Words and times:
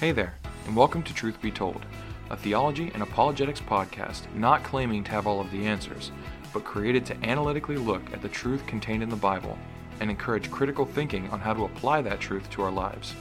Hey 0.00 0.12
there, 0.12 0.34
and 0.64 0.76
welcome 0.76 1.02
to 1.02 1.12
Truth 1.12 1.42
Be 1.42 1.50
Told, 1.50 1.84
a 2.30 2.36
theology 2.36 2.92
and 2.94 3.02
apologetics 3.02 3.60
podcast 3.60 4.32
not 4.32 4.62
claiming 4.62 5.02
to 5.02 5.10
have 5.10 5.26
all 5.26 5.40
of 5.40 5.50
the 5.50 5.66
answers, 5.66 6.12
but 6.52 6.62
created 6.62 7.04
to 7.06 7.16
analytically 7.24 7.76
look 7.76 8.12
at 8.12 8.22
the 8.22 8.28
truth 8.28 8.64
contained 8.68 9.02
in 9.02 9.08
the 9.08 9.16
Bible 9.16 9.58
and 9.98 10.08
encourage 10.08 10.52
critical 10.52 10.86
thinking 10.86 11.28
on 11.30 11.40
how 11.40 11.52
to 11.52 11.64
apply 11.64 12.00
that 12.02 12.20
truth 12.20 12.48
to 12.50 12.62
our 12.62 12.70
lives. 12.70 13.16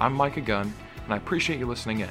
I'm 0.00 0.12
Micah 0.12 0.40
Gunn, 0.40 0.74
and 1.04 1.14
I 1.14 1.18
appreciate 1.18 1.60
you 1.60 1.66
listening 1.66 2.00
in. 2.00 2.10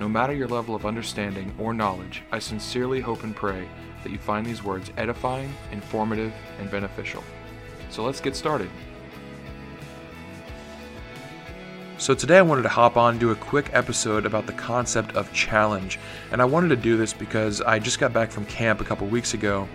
No 0.00 0.08
matter 0.08 0.32
your 0.32 0.48
level 0.48 0.74
of 0.74 0.86
understanding 0.86 1.54
or 1.58 1.74
knowledge, 1.74 2.22
I 2.32 2.38
sincerely 2.38 3.02
hope 3.02 3.22
and 3.22 3.36
pray 3.36 3.68
that 4.02 4.12
you 4.12 4.16
find 4.16 4.46
these 4.46 4.64
words 4.64 4.90
edifying, 4.96 5.52
informative, 5.72 6.32
and 6.58 6.70
beneficial. 6.70 7.22
So 7.90 8.02
let's 8.02 8.22
get 8.22 8.34
started. 8.34 8.70
So, 11.98 12.14
today 12.14 12.36
I 12.36 12.42
wanted 12.42 12.62
to 12.62 12.68
hop 12.68 12.98
on 12.98 13.12
and 13.12 13.20
do 13.20 13.30
a 13.30 13.34
quick 13.36 13.70
episode 13.72 14.26
about 14.26 14.46
the 14.46 14.52
concept 14.52 15.16
of 15.16 15.32
challenge. 15.32 15.98
And 16.30 16.42
I 16.42 16.44
wanted 16.44 16.68
to 16.68 16.76
do 16.76 16.98
this 16.98 17.14
because 17.14 17.62
I 17.62 17.78
just 17.78 17.98
got 17.98 18.12
back 18.12 18.30
from 18.30 18.44
camp 18.44 18.82
a 18.82 18.84
couple 18.84 19.06
weeks 19.06 19.32
ago. 19.32 19.66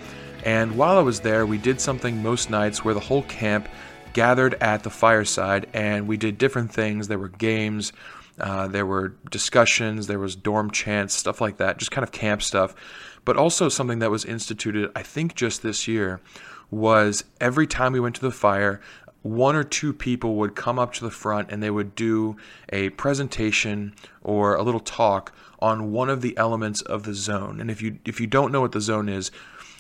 And 0.46 0.78
while 0.78 1.00
I 1.00 1.02
was 1.02 1.22
there, 1.22 1.48
we 1.48 1.58
did 1.58 1.82
something 1.82 2.22
most 2.22 2.52
nights 2.52 2.86
where 2.86 2.94
the 2.94 3.00
whole 3.00 3.24
camp 3.24 3.68
gathered 4.14 4.54
at 4.62 4.84
the 4.84 4.92
fireside 4.92 5.66
and 5.74 6.08
we 6.08 6.16
did 6.16 6.38
different 6.38 6.72
things. 6.72 7.08
There 7.08 7.18
were 7.18 7.30
games, 7.30 7.92
uh, 8.40 8.68
there 8.68 8.86
were 8.86 9.16
discussions, 9.32 10.06
there 10.06 10.20
was 10.20 10.36
dorm 10.36 10.70
chants, 10.70 11.16
stuff 11.16 11.42
like 11.42 11.58
that, 11.58 11.80
just 11.80 11.90
kind 11.90 12.04
of 12.04 12.12
camp 12.12 12.44
stuff. 12.44 12.76
But 13.26 13.36
also 13.36 13.68
something 13.68 13.98
that 13.98 14.12
was 14.12 14.26
instituted, 14.26 14.92
I 14.96 15.02
think, 15.02 15.34
just 15.34 15.64
this 15.64 15.88
year 15.88 16.22
was 16.72 17.26
every 17.42 17.68
time 17.68 17.92
we 17.92 18.00
went 18.00 18.16
to 18.16 18.22
the 18.22 18.32
fire, 18.32 18.80
one 19.22 19.56
or 19.56 19.64
two 19.64 19.94
people 19.94 20.36
would 20.36 20.56
come 20.56 20.80
up 20.80 20.94
to 20.94 21.04
the 21.04 21.12
front 21.12 21.52
and 21.52 21.62
they 21.62 21.70
would 21.70 21.96
do 21.96 22.36
a 22.70 22.90
presentation 22.92 23.94
or 24.24 24.56
a 24.56 24.64
little 24.64 24.80
talk 24.80 25.34
on 25.60 25.92
one 25.92 26.10
of 26.10 26.22
the 26.22 26.36
elements 26.38 26.82
of 26.82 27.04
the 27.04 27.14
zone. 27.14 27.62
And 27.62 27.70
if 27.70 27.82
you 27.82 28.00
if 28.06 28.20
you 28.20 28.28
don't 28.28 28.52
know 28.52 28.62
what 28.62 28.72
the 28.72 28.82
zone 28.82 29.08
is, 29.08 29.32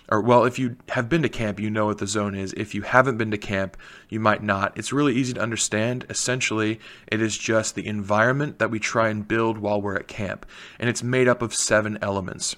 or 0.09 0.21
well, 0.21 0.45
if 0.45 0.59
you 0.59 0.75
have 0.89 1.09
been 1.09 1.23
to 1.23 1.29
camp, 1.29 1.59
you 1.59 1.69
know 1.69 1.85
what 1.85 1.97
the 1.97 2.05
zone 2.05 2.35
is. 2.35 2.53
If 2.53 2.75
you 2.75 2.83
haven't 2.83 3.17
been 3.17 3.31
to 3.31 3.37
camp, 3.37 3.77
you 4.09 4.19
might 4.19 4.43
not. 4.43 4.77
It's 4.77 4.93
really 4.93 5.15
easy 5.15 5.33
to 5.33 5.41
understand. 5.41 6.05
Essentially, 6.09 6.79
it 7.07 7.21
is 7.21 7.37
just 7.37 7.75
the 7.75 7.87
environment 7.87 8.59
that 8.59 8.69
we 8.69 8.79
try 8.79 9.09
and 9.09 9.27
build 9.27 9.57
while 9.57 9.81
we're 9.81 9.95
at 9.95 10.07
camp, 10.07 10.45
and 10.77 10.89
it's 10.89 11.01
made 11.01 11.27
up 11.27 11.41
of 11.41 11.55
seven 11.55 11.97
elements. 12.01 12.55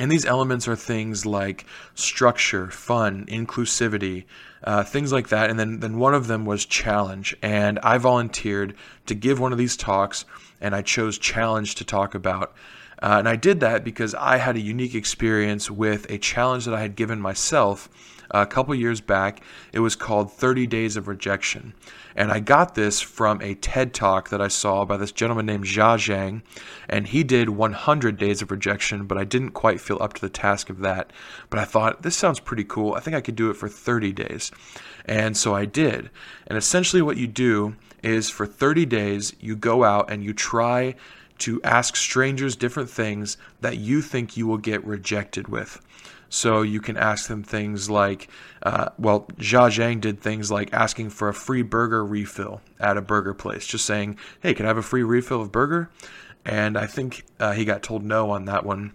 And 0.00 0.10
these 0.10 0.24
elements 0.24 0.66
are 0.66 0.74
things 0.74 1.26
like 1.26 1.66
structure, 1.94 2.70
fun, 2.70 3.26
inclusivity, 3.26 4.24
uh, 4.64 4.84
things 4.84 5.12
like 5.12 5.28
that. 5.28 5.50
And 5.50 5.58
then, 5.58 5.80
then 5.80 5.98
one 5.98 6.14
of 6.14 6.26
them 6.26 6.44
was 6.44 6.64
challenge. 6.64 7.36
And 7.42 7.78
I 7.82 7.98
volunteered 7.98 8.74
to 9.06 9.14
give 9.14 9.40
one 9.40 9.52
of 9.52 9.58
these 9.58 9.76
talks, 9.76 10.24
and 10.60 10.74
I 10.74 10.82
chose 10.82 11.18
challenge 11.18 11.74
to 11.76 11.84
talk 11.84 12.14
about. 12.14 12.54
Uh, 13.02 13.16
and 13.18 13.28
I 13.28 13.34
did 13.34 13.60
that 13.60 13.82
because 13.82 14.14
I 14.14 14.36
had 14.36 14.56
a 14.56 14.60
unique 14.60 14.94
experience 14.94 15.70
with 15.70 16.08
a 16.08 16.18
challenge 16.18 16.66
that 16.66 16.74
I 16.74 16.80
had 16.80 16.94
given 16.94 17.20
myself 17.20 17.88
a 18.32 18.46
couple 18.46 18.74
years 18.74 19.00
back. 19.00 19.42
It 19.72 19.80
was 19.80 19.94
called 19.94 20.32
30 20.32 20.66
Days 20.66 20.96
of 20.96 21.08
Rejection. 21.08 21.74
And 22.16 22.30
I 22.30 22.40
got 22.40 22.74
this 22.74 23.00
from 23.00 23.40
a 23.40 23.54
TED 23.54 23.94
talk 23.94 24.30
that 24.30 24.40
I 24.40 24.48
saw 24.48 24.84
by 24.84 24.96
this 24.96 25.12
gentleman 25.12 25.46
named 25.46 25.64
Jia 25.64 25.96
Jiang. 25.96 26.42
And 26.88 27.06
he 27.06 27.24
did 27.24 27.50
100 27.50 28.16
Days 28.16 28.42
of 28.42 28.50
Rejection, 28.50 29.06
but 29.06 29.18
I 29.18 29.24
didn't 29.24 29.50
quite 29.50 29.80
feel 29.80 29.98
up 30.00 30.14
to 30.14 30.20
the 30.20 30.28
task 30.28 30.70
of 30.70 30.80
that. 30.80 31.12
But 31.50 31.58
I 31.58 31.64
thought, 31.64 32.02
this 32.02 32.16
sounds 32.16 32.40
pretty 32.40 32.64
cool. 32.64 32.94
I 32.94 33.00
think 33.00 33.16
I 33.16 33.20
could 33.20 33.36
do 33.36 33.50
it 33.50 33.56
for 33.56 33.68
30 33.68 34.12
days. 34.12 34.50
And 35.04 35.36
so 35.36 35.54
I 35.54 35.64
did. 35.64 36.10
And 36.46 36.56
essentially, 36.56 37.02
what 37.02 37.16
you 37.16 37.26
do 37.26 37.76
is 38.02 38.30
for 38.30 38.46
30 38.46 38.86
days, 38.86 39.34
you 39.40 39.56
go 39.56 39.84
out 39.84 40.10
and 40.10 40.24
you 40.24 40.32
try 40.32 40.94
to 41.38 41.60
ask 41.62 41.96
strangers 41.96 42.54
different 42.54 42.88
things 42.88 43.36
that 43.60 43.78
you 43.78 44.00
think 44.00 44.36
you 44.36 44.46
will 44.46 44.58
get 44.58 44.84
rejected 44.84 45.48
with. 45.48 45.80
So 46.32 46.62
you 46.62 46.80
can 46.80 46.96
ask 46.96 47.28
them 47.28 47.42
things 47.42 47.90
like, 47.90 48.26
uh, 48.62 48.88
well, 48.96 49.26
Jia 49.36 49.68
Jiang 49.68 50.00
did 50.00 50.22
things 50.22 50.50
like 50.50 50.72
asking 50.72 51.10
for 51.10 51.28
a 51.28 51.34
free 51.34 51.60
burger 51.60 52.02
refill 52.02 52.62
at 52.80 52.96
a 52.96 53.02
burger 53.02 53.34
place, 53.34 53.66
just 53.66 53.84
saying, 53.84 54.16
hey, 54.40 54.54
can 54.54 54.64
I 54.64 54.68
have 54.68 54.78
a 54.78 54.82
free 54.82 55.02
refill 55.02 55.42
of 55.42 55.52
burger? 55.52 55.90
And 56.46 56.78
I 56.78 56.86
think 56.86 57.26
uh, 57.38 57.52
he 57.52 57.66
got 57.66 57.82
told 57.82 58.02
no 58.02 58.30
on 58.30 58.46
that 58.46 58.64
one. 58.64 58.94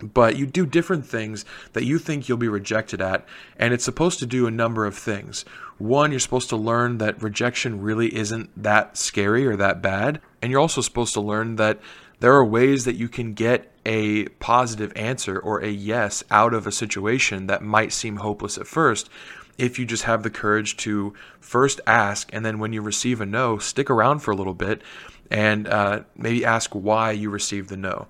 But 0.00 0.36
you 0.36 0.46
do 0.46 0.64
different 0.66 1.04
things 1.04 1.44
that 1.72 1.82
you 1.82 1.98
think 1.98 2.28
you'll 2.28 2.38
be 2.38 2.46
rejected 2.46 3.00
at, 3.00 3.26
and 3.58 3.74
it's 3.74 3.84
supposed 3.84 4.20
to 4.20 4.26
do 4.26 4.46
a 4.46 4.52
number 4.52 4.86
of 4.86 4.96
things. 4.96 5.44
One, 5.78 6.12
you're 6.12 6.20
supposed 6.20 6.48
to 6.50 6.56
learn 6.56 6.98
that 6.98 7.20
rejection 7.20 7.82
really 7.82 8.14
isn't 8.14 8.50
that 8.62 8.96
scary 8.96 9.48
or 9.48 9.56
that 9.56 9.82
bad, 9.82 10.20
and 10.40 10.52
you're 10.52 10.60
also 10.60 10.80
supposed 10.80 11.14
to 11.14 11.20
learn 11.20 11.56
that 11.56 11.80
there 12.20 12.34
are 12.34 12.44
ways 12.44 12.84
that 12.84 12.96
you 12.96 13.08
can 13.08 13.34
get 13.34 13.70
a 13.86 14.26
positive 14.40 14.92
answer 14.96 15.38
or 15.38 15.60
a 15.60 15.68
yes 15.68 16.24
out 16.30 16.52
of 16.52 16.66
a 16.66 16.72
situation 16.72 17.46
that 17.46 17.62
might 17.62 17.92
seem 17.92 18.16
hopeless 18.16 18.58
at 18.58 18.66
first 18.66 19.08
if 19.56 19.78
you 19.78 19.84
just 19.84 20.04
have 20.04 20.22
the 20.22 20.30
courage 20.30 20.76
to 20.76 21.12
first 21.40 21.80
ask 21.86 22.30
and 22.32 22.44
then 22.44 22.58
when 22.58 22.72
you 22.72 22.82
receive 22.82 23.20
a 23.20 23.26
no 23.26 23.58
stick 23.58 23.90
around 23.90 24.20
for 24.20 24.30
a 24.30 24.36
little 24.36 24.54
bit 24.54 24.82
and 25.30 25.66
uh, 25.66 26.00
maybe 26.16 26.44
ask 26.44 26.72
why 26.72 27.10
you 27.10 27.30
received 27.30 27.68
the 27.68 27.76
no 27.76 28.06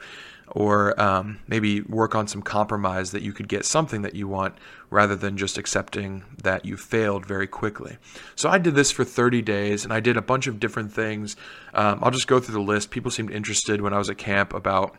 or 0.52 0.98
um, 1.00 1.40
maybe 1.46 1.80
work 1.82 2.14
on 2.14 2.26
some 2.26 2.42
compromise 2.42 3.10
that 3.10 3.22
you 3.22 3.32
could 3.32 3.48
get 3.48 3.64
something 3.64 4.02
that 4.02 4.14
you 4.14 4.26
want 4.26 4.54
rather 4.90 5.14
than 5.14 5.36
just 5.36 5.58
accepting 5.58 6.24
that 6.42 6.64
you 6.64 6.76
failed 6.76 7.26
very 7.26 7.46
quickly. 7.46 7.98
So 8.34 8.48
I 8.48 8.58
did 8.58 8.74
this 8.74 8.90
for 8.90 9.04
30 9.04 9.42
days 9.42 9.84
and 9.84 9.92
I 9.92 10.00
did 10.00 10.16
a 10.16 10.22
bunch 10.22 10.46
of 10.46 10.58
different 10.58 10.92
things. 10.92 11.36
Um, 11.74 12.00
I'll 12.02 12.10
just 12.10 12.26
go 12.26 12.40
through 12.40 12.54
the 12.54 12.60
list. 12.60 12.90
People 12.90 13.10
seemed 13.10 13.30
interested 13.30 13.80
when 13.80 13.92
I 13.92 13.98
was 13.98 14.08
at 14.08 14.18
camp 14.18 14.54
about 14.54 14.96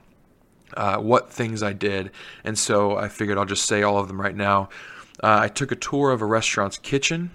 uh, 0.76 0.98
what 0.98 1.32
things 1.32 1.64
I 1.64 1.74
did, 1.74 2.12
and 2.44 2.58
so 2.58 2.96
I 2.96 3.08
figured 3.08 3.38
I'll 3.38 3.46
just 3.46 3.66
say 3.66 3.82
all 3.82 3.98
of 3.98 4.08
them 4.08 4.22
right 4.22 4.36
now. 4.36 4.70
Uh, 5.22 5.40
I 5.42 5.48
took 5.48 5.72
a 5.72 5.76
tour 5.76 6.12
of 6.12 6.22
a 6.22 6.26
restaurant's 6.26 6.78
kitchen. 6.78 7.32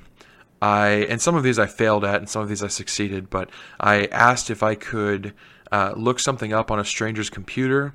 I 0.63 1.07
and 1.11 1.21
some 1.21 1.35
of 1.35 1.43
these 1.43 1.59
I 1.59 1.67
failed 1.67 2.05
at, 2.05 2.17
and 2.17 2.29
some 2.29 2.43
of 2.43 2.49
these 2.49 2.63
I 2.63 2.69
succeeded. 2.69 3.29
But 3.29 3.51
I 3.79 4.07
asked 4.07 4.51
if 4.51 4.63
I 4.63 4.75
could 4.75 5.35
uh, 5.73 5.93
look 5.97 6.21
something 6.21 6.53
up 6.53 6.71
on 6.71 6.79
a 6.79 6.85
stranger's 6.85 7.31
computer. 7.31 7.95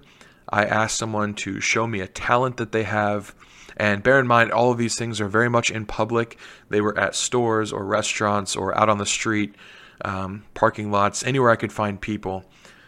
I 0.50 0.66
asked 0.66 0.98
someone 0.98 1.34
to 1.36 1.60
show 1.60 1.86
me 1.88 2.00
a 2.02 2.08
talent 2.08 2.58
that 2.58 2.72
they 2.72 2.84
have. 2.84 3.36
And 3.78 4.04
bear 4.04 4.20
in 4.20 4.28
mind, 4.28 4.52
all 4.52 4.72
of 4.72 4.78
these 4.78 4.98
things 4.98 5.22
are 5.22 5.28
very 5.28 5.50
much 5.50 5.72
in 5.72 5.86
public. 5.86 6.38
They 6.70 6.82
were 6.82 6.98
at 7.00 7.16
stores 7.16 7.72
or 7.72 7.86
restaurants 7.86 8.56
or 8.56 8.78
out 8.78 8.90
on 8.90 8.98
the 8.98 9.06
street, 9.06 9.56
um, 10.04 10.44
parking 10.54 10.92
lots, 10.92 11.24
anywhere 11.24 11.52
I 11.52 11.56
could 11.56 11.72
find 11.72 12.02
people. 12.02 12.44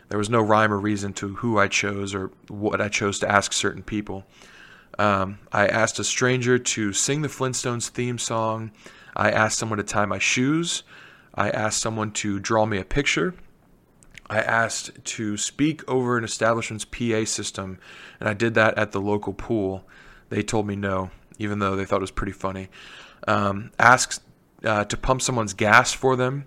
There 0.09 0.17
was 0.17 0.29
no 0.29 0.41
rhyme 0.41 0.73
or 0.73 0.79
reason 0.79 1.13
to 1.13 1.35
who 1.35 1.57
I 1.57 1.69
chose 1.69 2.13
or 2.13 2.31
what 2.49 2.81
I 2.81 2.89
chose 2.89 3.19
to 3.19 3.31
ask 3.31 3.53
certain 3.53 3.83
people. 3.83 4.25
Um, 4.99 5.39
I 5.53 5.67
asked 5.67 5.99
a 5.99 6.03
stranger 6.03 6.59
to 6.59 6.91
sing 6.91 7.21
the 7.21 7.29
Flintstones 7.29 7.87
theme 7.87 8.17
song. 8.17 8.71
I 9.15 9.31
asked 9.31 9.57
someone 9.57 9.77
to 9.77 9.83
tie 9.83 10.05
my 10.05 10.19
shoes. 10.19 10.83
I 11.33 11.49
asked 11.49 11.81
someone 11.81 12.11
to 12.11 12.39
draw 12.39 12.65
me 12.65 12.77
a 12.77 12.83
picture. 12.83 13.33
I 14.31 14.39
asked 14.39 14.91
to 15.03 15.35
speak 15.35 15.87
over 15.91 16.17
an 16.17 16.23
establishment's 16.23 16.85
PA 16.85 17.25
system, 17.25 17.79
and 18.17 18.29
I 18.29 18.33
did 18.33 18.53
that 18.53 18.77
at 18.77 18.93
the 18.93 19.01
local 19.01 19.33
pool. 19.33 19.83
They 20.29 20.41
told 20.41 20.65
me 20.65 20.77
no, 20.77 21.11
even 21.37 21.59
though 21.59 21.75
they 21.75 21.83
thought 21.83 21.97
it 21.97 22.01
was 22.01 22.11
pretty 22.11 22.31
funny. 22.31 22.69
Um, 23.27 23.71
asked 23.77 24.23
uh, 24.63 24.85
to 24.85 24.95
pump 24.95 25.21
someone's 25.21 25.53
gas 25.53 25.91
for 25.91 26.15
them, 26.15 26.45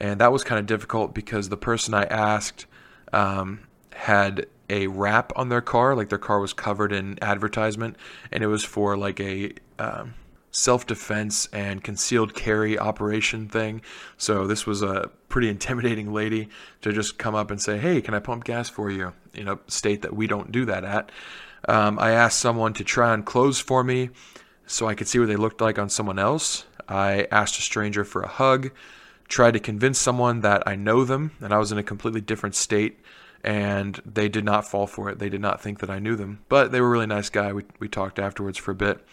and 0.00 0.18
that 0.22 0.32
was 0.32 0.42
kind 0.44 0.58
of 0.58 0.64
difficult 0.64 1.12
because 1.12 1.50
the 1.50 1.58
person 1.58 1.92
I 1.92 2.04
asked 2.04 2.64
um, 3.12 3.60
had 3.92 4.46
a 4.70 4.86
wrap 4.86 5.30
on 5.36 5.50
their 5.50 5.60
car, 5.60 5.94
like 5.94 6.08
their 6.08 6.16
car 6.16 6.40
was 6.40 6.54
covered 6.54 6.90
in 6.90 7.18
advertisement, 7.22 7.96
and 8.32 8.42
it 8.42 8.46
was 8.46 8.64
for 8.64 8.96
like 8.96 9.20
a 9.20 9.52
um, 9.78 10.14
self 10.50 10.86
defense 10.86 11.48
and 11.52 11.82
concealed 11.82 12.34
carry 12.34 12.78
operation 12.78 13.48
thing. 13.48 13.82
So 14.16 14.46
this 14.46 14.66
was 14.66 14.82
a 14.82 15.10
pretty 15.28 15.48
intimidating 15.48 16.12
lady 16.12 16.48
to 16.82 16.92
just 16.92 17.18
come 17.18 17.34
up 17.34 17.50
and 17.50 17.60
say, 17.60 17.78
"Hey, 17.78 18.00
can 18.00 18.14
I 18.14 18.18
pump 18.18 18.44
gas 18.44 18.68
for 18.68 18.90
you?" 18.90 19.12
In 19.34 19.48
a 19.48 19.58
state 19.68 20.02
that 20.02 20.14
we 20.14 20.26
don't 20.26 20.50
do 20.52 20.64
that 20.66 20.84
at. 20.84 21.12
Um, 21.68 21.98
I 21.98 22.12
asked 22.12 22.38
someone 22.38 22.72
to 22.74 22.84
try 22.84 23.10
on 23.10 23.22
clothes 23.22 23.60
for 23.60 23.84
me 23.84 24.10
so 24.66 24.88
I 24.88 24.94
could 24.94 25.08
see 25.08 25.18
what 25.18 25.28
they 25.28 25.36
looked 25.36 25.60
like 25.60 25.78
on 25.78 25.88
someone 25.88 26.18
else. 26.18 26.64
I 26.88 27.26
asked 27.30 27.58
a 27.58 27.62
stranger 27.62 28.04
for 28.04 28.22
a 28.22 28.28
hug. 28.28 28.70
Tried 29.28 29.52
to 29.52 29.60
convince 29.60 29.98
someone 29.98 30.40
that 30.40 30.62
I 30.66 30.74
know 30.74 31.04
them 31.04 31.32
and 31.40 31.52
I 31.52 31.58
was 31.58 31.70
in 31.70 31.78
a 31.78 31.84
completely 31.84 32.20
different 32.20 32.56
state, 32.56 32.98
and 33.44 34.00
they 34.04 34.28
did 34.28 34.44
not 34.44 34.68
fall 34.68 34.86
for 34.88 35.08
it. 35.08 35.18
They 35.18 35.28
did 35.28 35.40
not 35.40 35.60
think 35.60 35.78
that 35.80 35.90
I 35.90 36.00
knew 36.00 36.16
them, 36.16 36.40
but 36.48 36.72
they 36.72 36.80
were 36.80 36.88
a 36.88 36.90
really 36.90 37.06
nice 37.06 37.30
guy. 37.30 37.52
We 37.52 37.64
we 37.78 37.88
talked 37.88 38.18
afterwards 38.18 38.58
for 38.58 38.72
a 38.72 38.74
bit. 38.74 39.06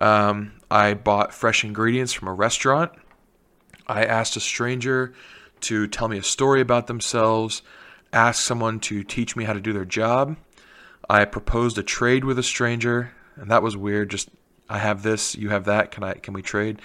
Um, 0.00 0.52
I 0.70 0.94
bought 0.94 1.34
fresh 1.34 1.64
ingredients 1.64 2.12
from 2.12 2.28
a 2.28 2.32
restaurant. 2.32 2.92
I 3.86 4.04
asked 4.04 4.36
a 4.36 4.40
stranger 4.40 5.14
to 5.62 5.86
tell 5.86 6.08
me 6.08 6.18
a 6.18 6.22
story 6.22 6.60
about 6.60 6.86
themselves, 6.86 7.62
asked 8.12 8.44
someone 8.44 8.80
to 8.80 9.02
teach 9.02 9.34
me 9.34 9.44
how 9.44 9.54
to 9.54 9.60
do 9.60 9.72
their 9.72 9.84
job. 9.84 10.36
I 11.08 11.24
proposed 11.24 11.78
a 11.78 11.82
trade 11.82 12.24
with 12.24 12.38
a 12.38 12.42
stranger, 12.42 13.12
and 13.36 13.50
that 13.50 13.62
was 13.62 13.76
weird. 13.76 14.10
Just 14.10 14.28
I 14.68 14.78
have 14.78 15.02
this, 15.02 15.34
you 15.34 15.48
have 15.48 15.64
that. 15.64 15.90
Can 15.90 16.04
I? 16.04 16.14
Can 16.14 16.34
we 16.34 16.42
trade? 16.42 16.82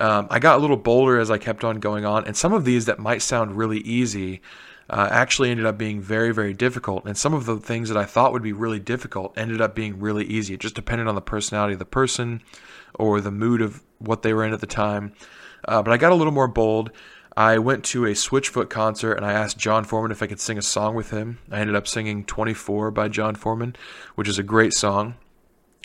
Um, 0.00 0.28
I 0.30 0.38
got 0.38 0.58
a 0.58 0.60
little 0.60 0.76
bolder 0.76 1.18
as 1.18 1.30
I 1.30 1.38
kept 1.38 1.64
on 1.64 1.80
going 1.80 2.04
on, 2.04 2.24
and 2.24 2.36
some 2.36 2.52
of 2.52 2.64
these 2.64 2.86
that 2.86 3.00
might 3.00 3.20
sound 3.20 3.58
really 3.58 3.80
easy, 3.80 4.40
uh, 4.90 5.08
actually 5.10 5.50
ended 5.50 5.66
up 5.66 5.76
being 5.76 6.00
very, 6.00 6.32
very 6.32 6.54
difficult. 6.54 7.04
And 7.04 7.16
some 7.16 7.34
of 7.34 7.46
the 7.46 7.58
things 7.58 7.88
that 7.88 7.98
I 7.98 8.04
thought 8.04 8.32
would 8.32 8.42
be 8.42 8.52
really 8.52 8.80
difficult 8.80 9.36
ended 9.36 9.60
up 9.60 9.74
being 9.74 10.00
really 10.00 10.24
easy. 10.24 10.54
It 10.54 10.60
just 10.60 10.74
depended 10.74 11.06
on 11.06 11.14
the 11.14 11.20
personality 11.20 11.74
of 11.74 11.78
the 11.78 11.84
person 11.84 12.42
or 12.94 13.20
the 13.20 13.30
mood 13.30 13.60
of 13.60 13.82
what 13.98 14.22
they 14.22 14.32
were 14.32 14.44
in 14.44 14.52
at 14.52 14.60
the 14.60 14.66
time. 14.66 15.12
Uh, 15.66 15.82
but 15.82 15.92
I 15.92 15.96
got 15.96 16.12
a 16.12 16.14
little 16.14 16.32
more 16.32 16.48
bold. 16.48 16.90
I 17.36 17.58
went 17.58 17.84
to 17.86 18.06
a 18.06 18.12
Switchfoot 18.12 18.70
concert 18.70 19.12
and 19.12 19.24
I 19.24 19.32
asked 19.32 19.58
Jon 19.58 19.84
Foreman 19.84 20.10
if 20.10 20.22
I 20.22 20.26
could 20.26 20.40
sing 20.40 20.58
a 20.58 20.62
song 20.62 20.94
with 20.94 21.10
him. 21.10 21.38
I 21.50 21.60
ended 21.60 21.76
up 21.76 21.86
singing 21.86 22.24
24 22.24 22.90
by 22.90 23.08
Jon 23.08 23.34
Foreman, 23.34 23.76
which 24.14 24.28
is 24.28 24.38
a 24.38 24.42
great 24.42 24.72
song. 24.72 25.14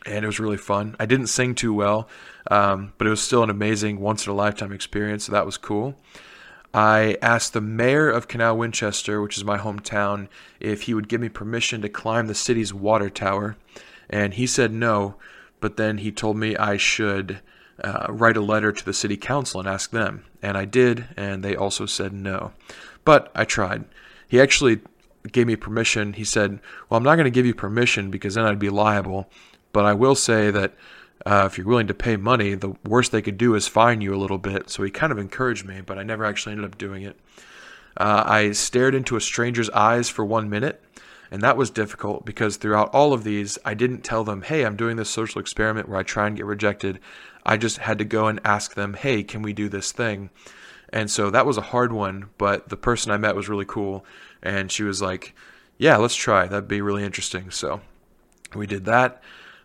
And 0.05 0.23
it 0.23 0.27
was 0.27 0.39
really 0.39 0.57
fun. 0.57 0.95
I 0.99 1.05
didn't 1.05 1.27
sing 1.27 1.55
too 1.55 1.73
well, 1.73 2.09
um, 2.49 2.93
but 2.97 3.07
it 3.07 3.09
was 3.09 3.21
still 3.21 3.43
an 3.43 3.49
amazing 3.49 3.99
once 3.99 4.25
in 4.25 4.31
a 4.31 4.35
lifetime 4.35 4.73
experience. 4.73 5.25
So 5.25 5.31
that 5.31 5.45
was 5.45 5.57
cool. 5.57 5.95
I 6.73 7.17
asked 7.21 7.53
the 7.53 7.61
mayor 7.61 8.09
of 8.09 8.27
Canal 8.27 8.57
Winchester, 8.57 9.21
which 9.21 9.37
is 9.37 9.43
my 9.43 9.57
hometown, 9.57 10.27
if 10.59 10.83
he 10.83 10.93
would 10.93 11.07
give 11.07 11.21
me 11.21 11.29
permission 11.29 11.81
to 11.81 11.89
climb 11.89 12.27
the 12.27 12.35
city's 12.35 12.73
water 12.73 13.09
tower. 13.09 13.57
And 14.09 14.33
he 14.33 14.47
said 14.47 14.73
no, 14.73 15.15
but 15.59 15.77
then 15.77 15.99
he 15.99 16.11
told 16.11 16.37
me 16.37 16.57
I 16.57 16.77
should 16.77 17.41
uh, 17.83 18.07
write 18.09 18.37
a 18.37 18.41
letter 18.41 18.71
to 18.71 18.85
the 18.85 18.93
city 18.93 19.17
council 19.17 19.59
and 19.59 19.69
ask 19.69 19.91
them. 19.91 20.25
And 20.41 20.57
I 20.57 20.65
did, 20.65 21.05
and 21.15 21.43
they 21.43 21.55
also 21.55 21.85
said 21.85 22.11
no. 22.11 22.51
But 23.05 23.31
I 23.35 23.45
tried. 23.45 23.85
He 24.27 24.41
actually 24.41 24.81
gave 25.31 25.47
me 25.47 25.55
permission. 25.55 26.13
He 26.13 26.23
said, 26.23 26.59
Well, 26.89 26.97
I'm 26.97 27.03
not 27.03 27.15
going 27.15 27.25
to 27.25 27.31
give 27.31 27.45
you 27.45 27.53
permission 27.53 28.09
because 28.09 28.33
then 28.33 28.45
I'd 28.45 28.59
be 28.59 28.69
liable. 28.69 29.29
But 29.71 29.85
I 29.85 29.93
will 29.93 30.15
say 30.15 30.51
that 30.51 30.73
uh, 31.25 31.47
if 31.49 31.57
you're 31.57 31.67
willing 31.67 31.87
to 31.87 31.93
pay 31.93 32.17
money, 32.17 32.53
the 32.53 32.75
worst 32.85 33.11
they 33.11 33.21
could 33.21 33.37
do 33.37 33.55
is 33.55 33.67
fine 33.67 34.01
you 34.01 34.13
a 34.13 34.17
little 34.17 34.37
bit. 34.37 34.69
So 34.69 34.83
he 34.83 34.91
kind 34.91 35.11
of 35.11 35.17
encouraged 35.17 35.65
me, 35.65 35.81
but 35.81 35.97
I 35.97 36.03
never 36.03 36.25
actually 36.25 36.53
ended 36.53 36.65
up 36.65 36.77
doing 36.77 37.03
it. 37.03 37.17
Uh, 37.95 38.23
I 38.25 38.51
stared 38.51 38.95
into 38.95 39.15
a 39.15 39.21
stranger's 39.21 39.69
eyes 39.69 40.09
for 40.09 40.25
one 40.25 40.49
minute, 40.49 40.83
and 41.31 41.41
that 41.41 41.57
was 41.57 41.69
difficult 41.69 42.25
because 42.25 42.57
throughout 42.57 42.93
all 42.93 43.13
of 43.13 43.23
these, 43.23 43.57
I 43.63 43.73
didn't 43.73 44.01
tell 44.01 44.23
them, 44.23 44.41
hey, 44.41 44.65
I'm 44.65 44.75
doing 44.75 44.97
this 44.97 45.09
social 45.09 45.39
experiment 45.39 45.87
where 45.87 45.99
I 45.99 46.03
try 46.03 46.27
and 46.27 46.35
get 46.35 46.45
rejected. 46.45 46.99
I 47.45 47.57
just 47.57 47.77
had 47.77 47.99
to 47.99 48.05
go 48.05 48.27
and 48.27 48.39
ask 48.43 48.73
them, 48.73 48.93
hey, 48.93 49.23
can 49.23 49.41
we 49.41 49.53
do 49.53 49.69
this 49.69 49.91
thing? 49.91 50.29
And 50.89 51.09
so 51.09 51.29
that 51.29 51.45
was 51.45 51.57
a 51.57 51.61
hard 51.61 51.91
one, 51.91 52.29
but 52.37 52.69
the 52.69 52.77
person 52.77 53.11
I 53.11 53.17
met 53.17 53.35
was 53.35 53.49
really 53.49 53.65
cool. 53.65 54.05
And 54.41 54.71
she 54.71 54.83
was 54.83 55.01
like, 55.01 55.35
yeah, 55.77 55.97
let's 55.97 56.15
try. 56.15 56.45
That'd 56.45 56.67
be 56.67 56.81
really 56.81 57.03
interesting. 57.03 57.49
So 57.49 57.81
we 58.53 58.67
did 58.67 58.85
that. 58.85 59.21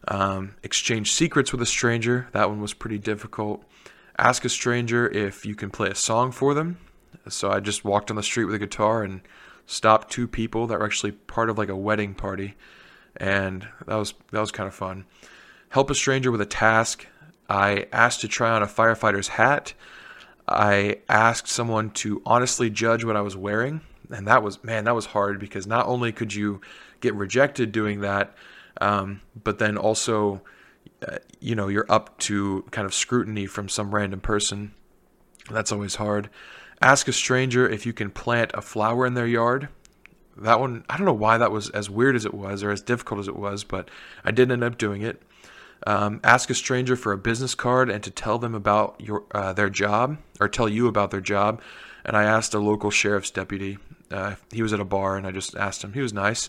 Um, 0.06 0.54
exchange 0.62 1.12
secrets 1.12 1.52
with 1.52 1.60
a 1.60 1.66
stranger. 1.66 2.28
That 2.32 2.48
one 2.48 2.60
was 2.60 2.72
pretty 2.72 2.98
difficult. 2.98 3.64
Ask 4.16 4.44
a 4.44 4.48
stranger 4.48 5.08
if 5.08 5.44
you 5.44 5.54
can 5.54 5.70
play 5.70 5.90
a 5.90 5.94
song 5.94 6.32
for 6.32 6.54
them. 6.54 6.78
So 7.28 7.50
I 7.50 7.60
just 7.60 7.84
walked 7.84 8.10
on 8.10 8.16
the 8.16 8.22
street 8.22 8.44
with 8.44 8.54
a 8.54 8.58
guitar 8.58 9.02
and 9.02 9.20
stopped 9.66 10.10
two 10.10 10.26
people 10.26 10.66
that 10.66 10.78
were 10.78 10.86
actually 10.86 11.12
part 11.12 11.50
of 11.50 11.58
like 11.58 11.68
a 11.68 11.76
wedding 11.76 12.14
party, 12.14 12.54
and 13.16 13.68
that 13.86 13.96
was 13.96 14.14
that 14.32 14.40
was 14.40 14.50
kind 14.50 14.66
of 14.66 14.74
fun. 14.74 15.04
Help 15.68 15.90
a 15.90 15.94
stranger 15.94 16.30
with 16.32 16.40
a 16.40 16.46
task. 16.46 17.06
I 17.48 17.86
asked 17.92 18.22
to 18.22 18.28
try 18.28 18.50
on 18.50 18.62
a 18.62 18.66
firefighter's 18.66 19.28
hat. 19.28 19.74
I 20.46 20.98
asked 21.08 21.48
someone 21.48 21.90
to 21.90 22.22
honestly 22.24 22.70
judge 22.70 23.04
what 23.04 23.16
I 23.16 23.20
was 23.20 23.36
wearing, 23.36 23.82
and 24.10 24.26
that 24.26 24.42
was 24.42 24.64
man, 24.64 24.84
that 24.84 24.94
was 24.94 25.06
hard 25.06 25.38
because 25.38 25.66
not 25.66 25.86
only 25.86 26.12
could 26.12 26.32
you 26.34 26.60
get 27.00 27.14
rejected 27.14 27.70
doing 27.70 28.00
that, 28.00 28.34
um, 28.80 29.20
but 29.42 29.58
then 29.58 29.76
also, 29.76 30.42
uh, 31.06 31.18
you 31.40 31.54
know, 31.54 31.68
you're 31.68 31.86
up 31.88 32.18
to 32.18 32.64
kind 32.70 32.86
of 32.86 32.94
scrutiny 32.94 33.46
from 33.46 33.68
some 33.68 33.94
random 33.94 34.20
person. 34.20 34.72
That's 35.50 35.72
always 35.72 35.96
hard. 35.96 36.30
Ask 36.80 37.08
a 37.08 37.12
stranger 37.12 37.68
if 37.68 37.86
you 37.86 37.92
can 37.92 38.10
plant 38.10 38.52
a 38.54 38.60
flower 38.60 39.06
in 39.06 39.14
their 39.14 39.26
yard. 39.26 39.68
That 40.36 40.60
one, 40.60 40.84
I 40.88 40.96
don't 40.96 41.06
know 41.06 41.12
why 41.12 41.38
that 41.38 41.50
was 41.50 41.70
as 41.70 41.90
weird 41.90 42.14
as 42.14 42.24
it 42.24 42.34
was 42.34 42.62
or 42.62 42.70
as 42.70 42.80
difficult 42.80 43.18
as 43.20 43.28
it 43.28 43.36
was, 43.36 43.64
but 43.64 43.90
I 44.24 44.30
did 44.30 44.52
end 44.52 44.62
up 44.62 44.78
doing 44.78 45.02
it. 45.02 45.20
Um, 45.86 46.20
ask 46.22 46.50
a 46.50 46.54
stranger 46.54 46.96
for 46.96 47.12
a 47.12 47.18
business 47.18 47.54
card 47.54 47.90
and 47.90 48.02
to 48.04 48.10
tell 48.10 48.38
them 48.38 48.54
about 48.54 49.00
your 49.00 49.24
uh, 49.32 49.52
their 49.52 49.70
job 49.70 50.18
or 50.40 50.48
tell 50.48 50.68
you 50.68 50.86
about 50.86 51.10
their 51.10 51.20
job. 51.20 51.60
And 52.04 52.16
I 52.16 52.24
asked 52.24 52.54
a 52.54 52.58
local 52.58 52.90
sheriff's 52.90 53.30
deputy. 53.30 53.78
Uh, 54.10 54.36
he 54.52 54.62
was 54.62 54.72
at 54.72 54.80
a 54.80 54.84
bar, 54.84 55.16
and 55.16 55.26
I 55.26 55.30
just 55.30 55.56
asked 55.56 55.82
him. 55.82 55.92
He 55.92 56.00
was 56.00 56.12
nice. 56.12 56.48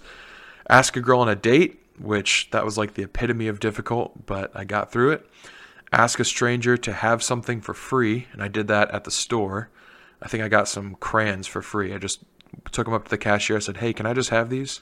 Ask 0.70 0.96
a 0.96 1.02
girl 1.02 1.20
on 1.20 1.30
a 1.30 1.36
date, 1.36 1.84
which 2.00 2.50
that 2.51 2.66
was 2.66 2.78
like 2.78 2.94
the 2.94 3.04
epitome 3.04 3.48
of 3.48 3.60
difficult, 3.60 4.25
but 4.25 4.51
I 4.56 4.63
got 4.63 4.92
through 4.92 5.12
it. 5.12 5.30
Ask 5.92 6.19
a 6.19 6.25
stranger 6.25 6.78
to 6.78 6.94
have 6.94 7.24
something 7.24 7.62
for 7.62 7.74
free, 7.74 8.28
and 8.31 8.44
I 8.44 8.48
did 8.48 8.68
that 8.68 8.92
at 8.92 9.04
the 9.04 9.12
store. 9.12 9.69
I 10.22 10.28
think 10.28 10.44
I 10.44 10.48
got 10.48 10.68
some 10.68 10.96
crayons 10.96 11.48
for 11.48 11.62
free. 11.62 11.94
I 11.94 11.98
just 11.98 12.24
took 12.72 12.86
them 12.86 12.94
up 12.94 13.06
to 13.06 13.10
the 13.10 13.18
cashier. 13.18 13.57
I 13.57 13.60
said, 13.60 13.78
"Hey, 13.78 13.94
can 13.94 14.06
I 14.06 14.13
just 14.13 14.30
have 14.30 14.50
these?" 14.50 14.81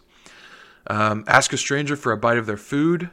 Um, 0.88 1.24
ask 1.28 1.54
a 1.54 1.58
stranger 1.58 1.96
for 1.96 2.12
a 2.12 2.18
bite 2.18 2.38
of 2.38 2.46
their 2.46 2.58
food 2.58 3.10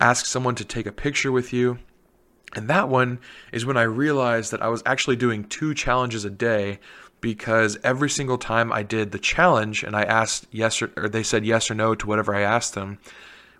ask 0.00 0.26
someone 0.26 0.54
to 0.56 0.64
take 0.64 0.86
a 0.86 0.92
picture 0.92 1.32
with 1.32 1.52
you. 1.52 1.78
And 2.54 2.68
that 2.68 2.88
one 2.88 3.18
is 3.52 3.66
when 3.66 3.76
I 3.76 3.82
realized 3.82 4.52
that 4.52 4.62
I 4.62 4.68
was 4.68 4.82
actually 4.86 5.16
doing 5.16 5.44
two 5.44 5.74
challenges 5.74 6.24
a 6.24 6.30
day 6.30 6.78
because 7.20 7.78
every 7.82 8.08
single 8.08 8.38
time 8.38 8.72
I 8.72 8.82
did 8.82 9.10
the 9.10 9.18
challenge 9.18 9.82
and 9.82 9.96
I 9.96 10.02
asked 10.02 10.46
yes 10.50 10.80
or, 10.80 10.92
or 10.96 11.08
they 11.08 11.22
said 11.22 11.44
yes 11.44 11.70
or 11.70 11.74
no 11.74 11.94
to 11.94 12.06
whatever 12.06 12.34
I 12.34 12.42
asked 12.42 12.74
them, 12.74 12.98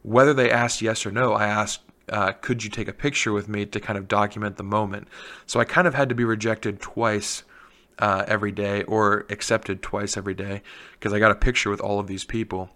whether 0.07 0.33
they 0.33 0.53
asked 0.53 0.81
yes 0.81 1.05
or 1.05 1.11
no, 1.11 1.33
I 1.33 1.47
asked, 1.47 1.81
uh, 2.09 2.31
could 2.31 2.63
you 2.63 2.71
take 2.71 2.87
a 2.87 2.93
picture 2.93 3.33
with 3.33 3.49
me 3.49 3.67
to 3.67 3.81
kind 3.81 3.99
of 3.99 4.07
document 4.07 4.57
the 4.57 4.63
moment? 4.63 5.09
So 5.47 5.59
I 5.59 5.65
kind 5.65 5.89
of 5.89 5.95
had 5.95 6.09
to 6.11 6.15
be 6.15 6.23
rejected 6.23 6.81
twice 6.81 7.43
uh, 7.99 8.25
every 8.29 8.53
day 8.53 8.85
or 8.85 9.27
accepted 9.31 9.83
twice 9.83 10.17
every 10.17 10.35
day 10.35 10.63
because 10.93 11.13
I 11.13 11.19
got 11.19 11.33
a 11.33 11.35
picture 11.35 11.71
with 11.71 11.81
all 11.81 11.99
of 11.99 12.07
these 12.07 12.25
people. 12.25 12.71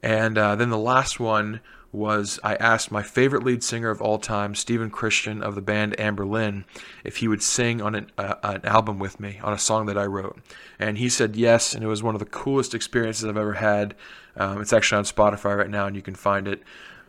And 0.00 0.38
uh, 0.38 0.54
then 0.54 0.70
the 0.70 0.78
last 0.78 1.18
one 1.18 1.60
was 1.92 2.38
I 2.44 2.54
asked 2.54 2.92
my 2.92 3.02
favorite 3.02 3.42
lead 3.42 3.64
singer 3.64 3.90
of 3.90 4.00
all 4.00 4.18
time, 4.18 4.54
Stephen 4.54 4.90
Christian 4.90 5.42
of 5.42 5.56
the 5.56 5.60
band 5.60 5.96
Anberlin, 5.98 6.64
if 7.02 7.16
he 7.16 7.26
would 7.26 7.42
sing 7.42 7.82
on 7.82 7.96
an, 7.96 8.12
uh, 8.16 8.36
an, 8.44 8.64
album 8.64 9.00
with 9.00 9.18
me 9.18 9.40
on 9.42 9.52
a 9.52 9.58
song 9.58 9.86
that 9.86 9.98
I 9.98 10.06
wrote. 10.06 10.38
And 10.78 10.98
he 10.98 11.08
said 11.08 11.34
yes, 11.34 11.74
and 11.74 11.82
it 11.82 11.88
was 11.88 12.00
one 12.00 12.14
of 12.14 12.20
the 12.20 12.26
coolest 12.26 12.74
experiences 12.74 13.24
I've 13.24 13.36
ever 13.36 13.54
had. 13.54 13.96
Um, 14.40 14.62
it's 14.62 14.72
actually 14.72 14.98
on 14.98 15.04
Spotify 15.04 15.56
right 15.56 15.70
now, 15.70 15.86
and 15.86 15.94
you 15.94 16.02
can 16.02 16.14
find 16.14 16.48
it. 16.48 16.62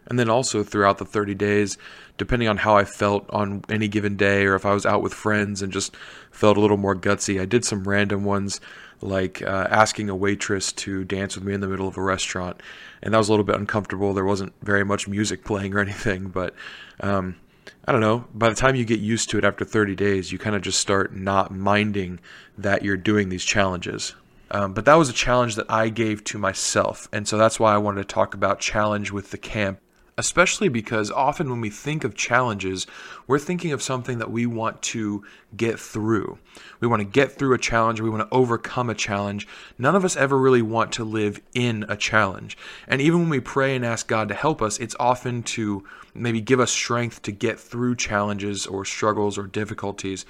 And 0.08 0.20
then 0.20 0.30
also 0.30 0.64
throughout 0.64 0.98
the 0.98 1.06
30 1.06 1.34
days, 1.36 1.78
depending 2.18 2.50
on 2.50 2.58
how 2.58 2.76
I 2.76 2.84
felt 2.84 3.30
on 3.30 3.64
any 3.70 3.88
given 3.88 4.18
day, 4.18 4.46
or 4.46 4.56
if 4.56 4.66
I 4.66 4.74
was 4.74 4.86
out 4.86 5.02
with 5.02 5.14
friends 5.14 5.62
and 5.62 5.72
just 5.72 5.96
felt 6.32 6.58
a 6.58 6.60
little 6.60 6.78
more 6.78 6.96
gutsy, 6.96 7.40
I 7.40 7.46
did 7.46 7.64
some 7.64 7.86
random 7.86 8.26
ones 8.26 8.60
like 9.00 9.42
uh, 9.42 9.68
asking 9.70 10.10
a 10.10 10.16
waitress 10.16 10.74
to 10.74 11.06
dance 11.06 11.36
with 11.36 11.46
me 11.46 11.54
in 11.54 11.62
the 11.62 11.68
middle 11.68 11.88
of 11.88 11.98
a 11.98 12.02
restaurant, 12.02 12.62
and 13.02 13.14
that 13.14 13.18
was 13.18 13.30
a 13.30 13.32
little 13.32 13.46
bit 13.46 13.56
uncomfortable. 13.56 14.14
There 14.14 14.26
wasn't 14.26 14.54
very 14.62 14.84
much 14.84 15.08
music 15.08 15.46
playing 15.46 15.74
or 15.74 15.80
anything, 15.80 16.28
but 16.28 16.54
um, 17.00 17.38
I 17.86 17.92
don't 17.92 18.02
know. 18.02 18.26
By 18.34 18.50
the 18.50 18.56
time 18.56 18.76
you 18.76 18.86
get 18.86 19.00
used 19.00 19.30
to 19.30 19.38
it 19.38 19.46
after 19.46 19.64
30 19.64 19.96
days, 19.96 20.32
you 20.32 20.38
kind 20.38 20.56
of 20.56 20.62
just 20.62 20.80
start 20.80 21.16
not 21.16 21.52
minding 21.52 22.20
that 22.58 22.84
you're 22.84 22.98
doing 22.98 23.30
these 23.30 23.46
challenges. 23.46 24.14
Um, 24.52 24.74
but 24.74 24.86
that 24.86 24.96
was 24.96 25.10
a 25.10 25.14
challenge 25.14 25.56
that 25.56 25.72
I 25.72 25.90
gave 25.90 26.24
to 26.26 26.38
myself, 26.38 27.08
and 27.12 27.28
so 27.28 27.38
that's 27.38 27.60
why 27.60 27.74
I 27.74 27.78
wanted 27.78 28.02
to 28.02 28.14
talk 28.14 28.34
about 28.34 28.60
challenge 28.60 29.12
with 29.12 29.32
the 29.32 29.38
camp 29.38 29.80
especially 30.18 30.70
because 30.70 31.10
often 31.10 31.50
when 31.50 31.62
we 31.62 31.70
think 31.70 32.04
of 32.04 32.14
challenges, 32.14 32.86
we're 33.26 33.40
thinking 33.40 33.72
of 33.72 33.82
something 33.82 34.20
that 34.20 34.30
we 34.30 34.46
want 34.46 34.80
to 34.82 35.24
get 35.56 35.80
through. 35.80 36.38
We 36.80 36.88
want 36.88 37.00
to 37.00 37.06
get 37.06 37.32
through 37.32 37.56
a 37.56 37.58
challenge, 37.58 38.02
we 38.02 38.10
want 38.10 38.30
to 38.30 38.36
overcome 38.36 38.90
a 38.90 38.96
challenge. 38.96 39.48
None 39.80 39.96
of 39.96 40.06
us 40.06 40.16
ever 40.16 40.38
really 40.38 40.62
want 40.62 40.92
to 40.94 41.04
live 41.04 41.42
in 41.54 41.86
a 41.88 41.98
challenge. 41.98 42.58
And 42.88 43.02
even 43.02 43.22
when 43.22 43.30
we 43.30 43.40
pray 43.40 43.76
and 43.76 43.86
ask 43.86 44.08
God 44.08 44.28
to 44.28 44.36
help 44.36 44.62
us, 44.62 44.78
it's 44.78 44.96
often 45.00 45.44
to 45.44 45.84
maybe 46.14 46.40
give 46.40 46.60
us 46.60 46.72
strength 46.72 47.24
to 47.24 47.32
get 47.32 47.60
through 47.60 47.96
challenges 47.96 48.68
or 48.68 48.86
struggles 48.86 49.40
or 49.40 49.48
difficulties. 49.48 50.26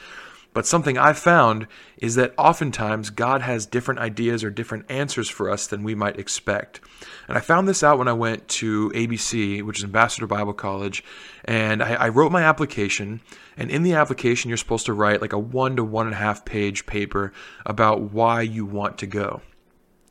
But 0.53 0.65
something 0.65 0.97
I've 0.97 1.17
found 1.17 1.67
is 1.97 2.15
that 2.15 2.33
oftentimes 2.37 3.09
God 3.09 3.41
has 3.41 3.65
different 3.65 4.01
ideas 4.01 4.43
or 4.43 4.49
different 4.49 4.89
answers 4.91 5.29
for 5.29 5.49
us 5.49 5.65
than 5.65 5.83
we 5.83 5.95
might 5.95 6.19
expect. 6.19 6.81
And 7.27 7.37
I 7.37 7.41
found 7.41 7.67
this 7.67 7.83
out 7.83 7.97
when 7.97 8.09
I 8.09 8.13
went 8.13 8.47
to 8.49 8.89
ABC, 8.89 9.63
which 9.63 9.77
is 9.77 9.85
Ambassador 9.85 10.27
Bible 10.27 10.53
College, 10.53 11.03
and 11.45 11.81
I, 11.81 11.93
I 11.93 12.09
wrote 12.09 12.33
my 12.33 12.43
application. 12.43 13.21
And 13.55 13.71
in 13.71 13.83
the 13.83 13.93
application, 13.93 14.49
you're 14.49 14.57
supposed 14.57 14.87
to 14.87 14.93
write 14.93 15.21
like 15.21 15.33
a 15.33 15.39
one 15.39 15.77
to 15.77 15.83
one 15.83 16.07
and 16.07 16.15
a 16.15 16.19
half 16.19 16.43
page 16.43 16.85
paper 16.85 17.31
about 17.65 18.11
why 18.11 18.41
you 18.41 18.65
want 18.65 18.97
to 18.99 19.07
go. 19.07 19.41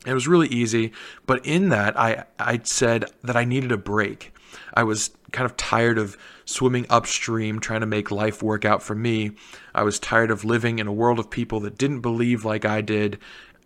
It 0.07 0.15
was 0.15 0.27
really 0.27 0.47
easy, 0.47 0.93
but 1.27 1.45
in 1.45 1.69
that, 1.69 1.99
I, 1.99 2.25
I 2.39 2.61
said 2.63 3.05
that 3.23 3.37
I 3.37 3.45
needed 3.45 3.71
a 3.71 3.77
break. 3.77 4.33
I 4.73 4.83
was 4.83 5.11
kind 5.31 5.45
of 5.45 5.57
tired 5.57 5.97
of 5.97 6.17
swimming 6.45 6.85
upstream, 6.89 7.59
trying 7.59 7.81
to 7.81 7.85
make 7.85 8.11
life 8.11 8.43
work 8.43 8.65
out 8.65 8.83
for 8.83 8.95
me. 8.95 9.31
I 9.73 9.83
was 9.83 9.99
tired 9.99 10.31
of 10.31 10.43
living 10.43 10.79
in 10.79 10.87
a 10.87 10.93
world 10.93 11.19
of 11.19 11.29
people 11.29 11.59
that 11.61 11.77
didn't 11.77 12.01
believe 12.01 12.45
like 12.45 12.65
I 12.65 12.81
did, 12.81 13.19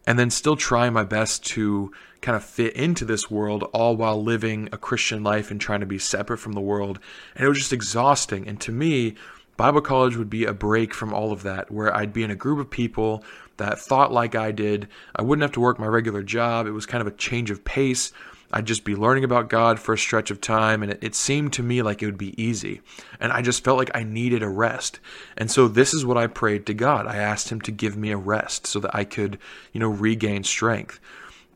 and 0.07 0.19
then 0.19 0.29
still 0.29 0.55
trying 0.55 0.93
my 0.93 1.03
best 1.03 1.43
to 1.47 1.91
kind 2.21 2.35
of 2.35 2.43
fit 2.43 2.73
into 2.75 3.05
this 3.05 3.29
world, 3.29 3.63
all 3.73 3.95
while 3.95 4.21
living 4.21 4.69
a 4.71 4.77
Christian 4.77 5.23
life 5.23 5.51
and 5.51 5.59
trying 5.59 5.79
to 5.79 5.85
be 5.85 5.99
separate 5.99 6.37
from 6.37 6.53
the 6.53 6.61
world. 6.61 6.99
And 7.35 7.45
it 7.45 7.47
was 7.49 7.57
just 7.57 7.73
exhausting. 7.73 8.47
And 8.47 8.59
to 8.61 8.71
me, 8.71 9.15
Bible 9.57 9.81
college 9.81 10.17
would 10.17 10.29
be 10.29 10.45
a 10.45 10.53
break 10.53 10.93
from 10.93 11.13
all 11.13 11.31
of 11.31 11.43
that, 11.43 11.71
where 11.71 11.95
I'd 11.95 12.13
be 12.13 12.23
in 12.23 12.31
a 12.31 12.35
group 12.35 12.59
of 12.59 12.69
people 12.69 13.23
that 13.57 13.79
thought 13.79 14.11
like 14.11 14.35
I 14.35 14.51
did. 14.51 14.87
I 15.15 15.21
wouldn't 15.21 15.43
have 15.43 15.53
to 15.53 15.61
work 15.61 15.79
my 15.79 15.87
regular 15.87 16.23
job. 16.23 16.67
It 16.67 16.71
was 16.71 16.85
kind 16.85 17.01
of 17.01 17.07
a 17.07 17.15
change 17.15 17.51
of 17.51 17.63
pace. 17.63 18.11
I'd 18.51 18.65
just 18.65 18.83
be 18.83 18.95
learning 18.95 19.23
about 19.23 19.49
God 19.49 19.79
for 19.79 19.93
a 19.93 19.97
stretch 19.97 20.31
of 20.31 20.39
time, 20.39 20.83
and 20.83 20.91
it, 20.91 20.99
it, 21.01 21.15
seemed 21.15 21.53
to 21.53 21.63
me 21.63 21.81
like 21.81 22.01
it 22.01 22.05
would 22.05 22.17
be 22.17 22.41
easy. 22.41 22.81
And 23.19 23.31
I 23.31 23.41
just 23.41 23.63
felt 23.63 23.77
like 23.77 23.91
I 23.93 24.03
needed 24.03 24.43
a 24.43 24.49
rest. 24.49 24.99
And 25.35 25.49
so 25.49 25.67
this 25.67 25.93
is 25.93 26.05
what 26.05 26.17
I 26.17 26.27
prayed 26.27 26.65
to 26.67 26.73
God. 26.73 27.07
I 27.07 27.17
asked 27.17 27.49
Him 27.49 27.61
to 27.61 27.71
give 27.71 27.97
me 27.97 28.11
a 28.11 28.17
rest 28.17 28.67
so 28.67 28.79
that 28.79 28.95
I 28.95 29.03
could, 29.03 29.39
you 29.73 29.79
know, 29.79 29.89
regain 29.89 30.43
strength. 30.43 30.99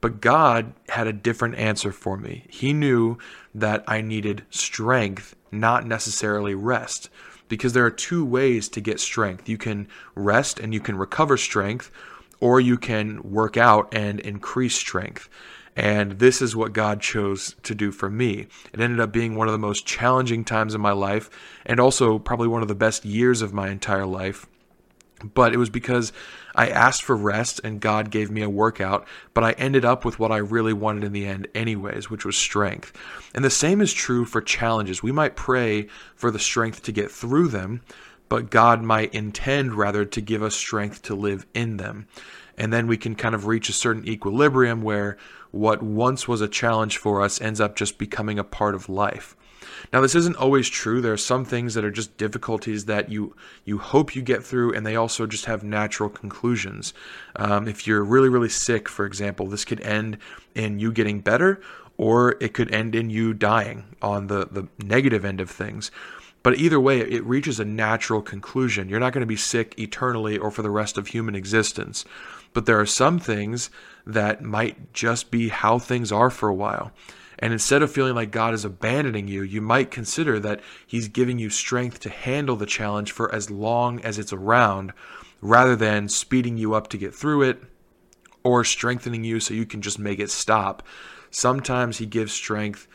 But 0.01 0.22
God 0.22 0.74
had 0.88 1.08
a 1.08 1.13
different 1.13 1.55
answer 1.55 1.91
for 1.91 2.17
me. 2.17 2.46
He 2.50 2.74
knew 2.74 3.17
that 3.53 3.84
I 3.88 4.01
needed 4.01 4.43
strength, 4.50 5.36
not 5.51 5.86
necessarily 5.86 6.55
rest. 6.55 7.10
Because 7.50 7.74
there 7.74 7.86
are 7.86 7.91
two 7.91 8.24
ways 8.24 8.69
to 8.69 8.81
get 8.81 9.00
strength 9.00 9.50
you 9.50 9.58
can 9.58 9.88
rest 10.15 10.60
and 10.60 10.74
you 10.74 10.79
can 10.79 10.96
recover 10.96 11.36
strength, 11.36 11.91
or 12.39 12.62
you 12.62 12.77
can 12.77 13.22
work 13.24 13.58
out 13.58 13.93
and 13.93 14.19
increase 14.19 14.75
strength. 14.75 15.27
And 15.79 16.19
this 16.19 16.41
is 16.41 16.57
what 16.57 16.74
God 16.74 17.00
chose 17.00 17.55
to 17.63 17.74
do 17.74 17.93
for 17.93 18.09
me. 18.09 18.48
It 18.74 18.81
ended 18.81 19.00
up 19.00 19.13
being 19.13 19.36
one 19.36 19.48
of 19.48 19.53
the 19.53 19.57
most 19.57 19.86
challenging 19.86 20.43
times 20.43 20.75
in 20.75 20.81
my 20.81 20.91
life, 20.91 21.29
and 21.65 21.79
also 21.79 22.19
probably 22.19 22.50
one 22.50 22.62
of 22.62 22.67
the 22.67 22.75
best 22.75 23.05
years 23.05 23.41
of 23.41 23.53
my 23.53 23.69
entire 23.69 24.05
life. 24.05 24.45
But 25.24 25.53
it 25.53 25.57
was 25.57 25.69
because 25.69 26.12
I 26.53 26.67
asked 26.67 27.03
for 27.03 27.15
rest 27.15 27.62
and 27.63 27.79
God 27.79 28.12
gave 28.12 28.29
me 28.29 28.41
a 28.41 28.50
workout, 28.50 29.07
but 29.33 29.45
I 29.45 29.53
ended 29.53 29.86
up 29.86 30.03
with 30.03 30.19
what 30.19 30.33
I 30.33 30.38
really 30.38 30.74
wanted 30.74 31.05
in 31.05 31.13
the 31.13 31.25
end, 31.25 31.48
anyways, 31.55 32.09
which 32.09 32.25
was 32.25 32.36
strength. 32.36 32.91
And 33.33 33.45
the 33.45 33.50
same 33.50 33.79
is 33.79 33.93
true 33.93 34.25
for 34.25 34.41
challenges. 34.41 35.01
We 35.01 35.13
might 35.13 35.38
pray 35.38 35.88
for 36.13 36.29
the 36.29 36.39
strength 36.39 36.83
to 36.83 36.91
get 36.91 37.09
through 37.09 37.48
them, 37.48 37.83
but 38.27 38.50
God 38.50 38.83
might 38.83 39.13
intend 39.13 39.75
rather 39.75 40.03
to 40.03 40.19
give 40.19 40.43
us 40.43 40.55
strength 40.55 41.03
to 41.03 41.15
live 41.15 41.45
in 41.53 41.77
them. 41.77 42.07
And 42.60 42.72
then 42.74 42.86
we 42.88 42.98
can 42.98 43.16
kind 43.16 43.34
of 43.34 43.48
reach 43.48 43.70
a 43.70 43.74
certain 43.74 44.08
equilibrium 44.08 44.82
where 44.82 45.18
what 45.51 45.82
once 45.82 46.28
was 46.28 46.42
a 46.42 46.48
challenge 46.48 46.98
for 46.98 47.22
us 47.22 47.42
ends 47.42 47.60
up 47.60 47.75
just 47.75 47.98
becoming 47.98 48.38
a 48.38 48.44
part 48.44 48.75
of 48.75 48.89
life. 48.89 49.36
Now, 49.92 50.01
this 50.01 50.16
isn't 50.16 50.36
always 50.36 50.68
true. 50.70 51.01
There 51.01 51.13
are 51.13 51.18
some 51.18 51.46
things 51.46 51.74
that 51.74 51.86
are 51.86 51.92
just 51.92 52.18
difficulties 52.18 52.86
that 52.86 53.10
you 53.10 53.36
you 53.66 53.78
hope 53.78 54.16
you 54.16 54.22
get 54.22 54.44
through, 54.44 54.74
and 54.74 54.86
they 54.86 54.96
also 54.96 55.25
just 55.25 55.46
have 55.46 55.63
natural 55.63 56.10
conclusions. 56.10 56.94
Um, 57.36 57.68
if 57.68 57.88
you're 57.88 58.04
really 58.04 58.30
really 58.30 58.50
sick, 58.50 58.89
for 58.89 59.06
example, 59.06 59.48
this 59.48 59.66
could 59.66 59.82
end 59.82 60.18
in 60.54 60.80
you 60.80 60.92
getting 60.92 61.22
better, 61.22 61.62
or 61.98 62.36
it 62.39 62.54
could 62.54 62.74
end 62.74 62.94
in 62.94 63.10
you 63.10 63.34
dying 63.34 63.96
on 64.01 64.28
the 64.28 64.48
the 64.51 64.68
negative 64.84 65.25
end 65.25 65.42
of 65.42 65.50
things. 65.50 65.92
But 66.42 66.58
either 66.58 66.80
way, 66.80 67.00
it 67.00 67.24
reaches 67.25 67.60
a 67.60 67.66
natural 67.66 68.22
conclusion. 68.22 68.88
You're 68.88 69.01
not 69.01 69.12
going 69.12 69.22
to 69.22 69.28
be 69.28 69.36
sick 69.36 69.78
eternally 69.78 70.38
or 70.38 70.51
for 70.51 70.62
the 70.62 70.70
rest 70.70 70.98
of 70.98 71.08
human 71.08 71.36
existence. 71.36 72.06
But 72.53 72.65
there 72.65 72.79
are 72.79 72.86
some 72.86 73.20
things 73.20 73.70
that 74.06 74.41
might 74.41 74.94
just 74.94 75.32
be 75.32 75.50
how 75.50 75.79
things 75.79 76.12
are 76.12 76.29
for 76.29 76.50
a 76.50 76.53
while. 76.53 76.91
And 77.38 77.53
instead 77.53 77.82
of 77.82 77.91
feeling 77.91 78.15
like 78.15 78.32
God 78.32 78.53
is 78.53 78.65
abandoning 78.65 79.27
you, 79.27 79.44
you 79.44 79.62
might 79.62 79.91
consider 79.91 80.39
that 80.39 80.62
He's 80.86 81.08
giving 81.08 81.39
you 81.39 81.50
strength 81.50 82.00
to 82.01 82.10
handle 82.10 82.58
the 82.58 82.65
challenge 82.65 83.12
for 83.13 83.34
as 83.34 83.50
long 83.50 84.01
as 84.01 84.20
it's 84.20 84.34
around, 84.34 84.91
rather 85.41 85.75
than 85.75 86.10
speeding 86.10 86.58
you 86.58 86.74
up 86.74 86.89
to 86.89 86.98
get 86.98 87.15
through 87.15 87.44
it 87.44 87.63
or 88.44 88.65
strengthening 88.65 89.24
you 89.24 89.39
so 89.39 89.53
you 89.53 89.65
can 89.65 89.82
just 89.82 90.00
make 90.00 90.20
it 90.20 90.29
stop. 90.29 90.84
Sometimes 91.32 91.98
He 91.98 92.06
gives 92.06 92.34
strength 92.34 92.88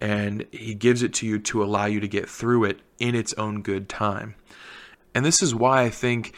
and 0.00 0.46
He 0.50 0.74
gives 0.74 1.02
it 1.02 1.14
to 1.14 1.26
you 1.26 1.38
to 1.38 1.62
allow 1.62 1.84
you 1.86 2.00
to 2.00 2.08
get 2.08 2.28
through 2.28 2.64
it 2.64 2.80
in 2.98 3.14
its 3.14 3.34
own 3.34 3.62
good 3.62 3.88
time. 3.88 4.34
And 5.14 5.24
this 5.24 5.42
is 5.42 5.54
why 5.54 5.82
I 5.82 5.90
think 5.90 6.34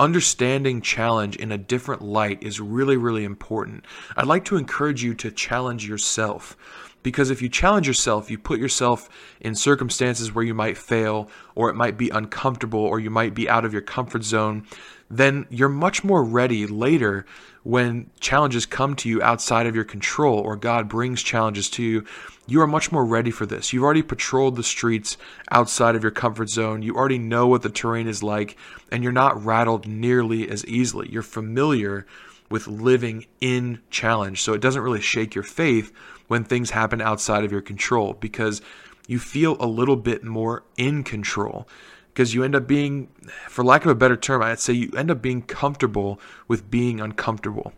understanding 0.00 0.80
challenge 0.80 1.36
in 1.36 1.52
a 1.52 1.58
different 1.58 2.00
light 2.00 2.42
is 2.42 2.58
really, 2.58 2.96
really 2.96 3.22
important. 3.22 3.84
I'd 4.16 4.26
like 4.26 4.46
to 4.46 4.56
encourage 4.56 5.04
you 5.04 5.14
to 5.16 5.30
challenge 5.30 5.86
yourself. 5.86 6.56
Because 7.02 7.30
if 7.30 7.40
you 7.40 7.48
challenge 7.48 7.86
yourself, 7.86 8.30
you 8.30 8.38
put 8.38 8.58
yourself 8.58 9.08
in 9.40 9.54
circumstances 9.54 10.34
where 10.34 10.44
you 10.44 10.54
might 10.54 10.76
fail, 10.76 11.30
or 11.54 11.70
it 11.70 11.74
might 11.74 11.96
be 11.96 12.10
uncomfortable, 12.10 12.80
or 12.80 12.98
you 12.98 13.10
might 13.10 13.34
be 13.34 13.48
out 13.48 13.64
of 13.64 13.72
your 13.72 13.82
comfort 13.82 14.22
zone, 14.22 14.66
then 15.10 15.46
you're 15.50 15.68
much 15.68 16.02
more 16.02 16.24
ready 16.24 16.66
later 16.66 17.26
when 17.62 18.10
challenges 18.20 18.64
come 18.66 18.96
to 18.96 19.08
you 19.08 19.22
outside 19.22 19.66
of 19.66 19.74
your 19.74 19.84
control, 19.84 20.38
or 20.38 20.56
God 20.56 20.88
brings 20.88 21.22
challenges 21.22 21.68
to 21.70 21.82
you. 21.82 22.04
You 22.46 22.60
are 22.62 22.66
much 22.66 22.90
more 22.90 23.04
ready 23.04 23.30
for 23.30 23.46
this. 23.46 23.72
You've 23.72 23.84
already 23.84 24.02
patrolled 24.02 24.56
the 24.56 24.62
streets 24.62 25.16
outside 25.50 25.94
of 25.94 26.02
your 26.02 26.10
comfort 26.10 26.48
zone. 26.48 26.82
You 26.82 26.96
already 26.96 27.18
know 27.18 27.46
what 27.46 27.62
the 27.62 27.68
terrain 27.68 28.08
is 28.08 28.22
like, 28.22 28.56
and 28.90 29.02
you're 29.02 29.12
not 29.12 29.44
rattled 29.44 29.86
nearly 29.86 30.48
as 30.48 30.64
easily. 30.66 31.08
You're 31.10 31.22
familiar 31.22 32.06
with 32.48 32.66
living 32.66 33.26
in 33.40 33.80
challenge. 33.90 34.42
So 34.42 34.52
it 34.54 34.60
doesn't 34.60 34.82
really 34.82 35.00
shake 35.00 35.34
your 35.34 35.44
faith 35.44 35.92
when 36.26 36.44
things 36.44 36.70
happen 36.70 37.00
outside 37.00 37.44
of 37.44 37.52
your 37.52 37.60
control 37.60 38.14
because 38.14 38.60
you 39.06 39.18
feel 39.18 39.56
a 39.60 39.66
little 39.66 39.96
bit 39.96 40.24
more 40.24 40.64
in 40.76 41.04
control 41.04 41.68
because 42.12 42.34
you 42.34 42.44
end 42.44 42.54
up 42.54 42.66
being 42.66 43.08
for 43.48 43.64
lack 43.64 43.84
of 43.84 43.90
a 43.90 43.94
better 43.94 44.16
term 44.16 44.42
i'd 44.42 44.60
say 44.60 44.72
you 44.72 44.90
end 44.96 45.10
up 45.10 45.22
being 45.22 45.42
comfortable 45.42 46.20
with 46.48 46.70
being 46.70 47.00
uncomfortable 47.00 47.72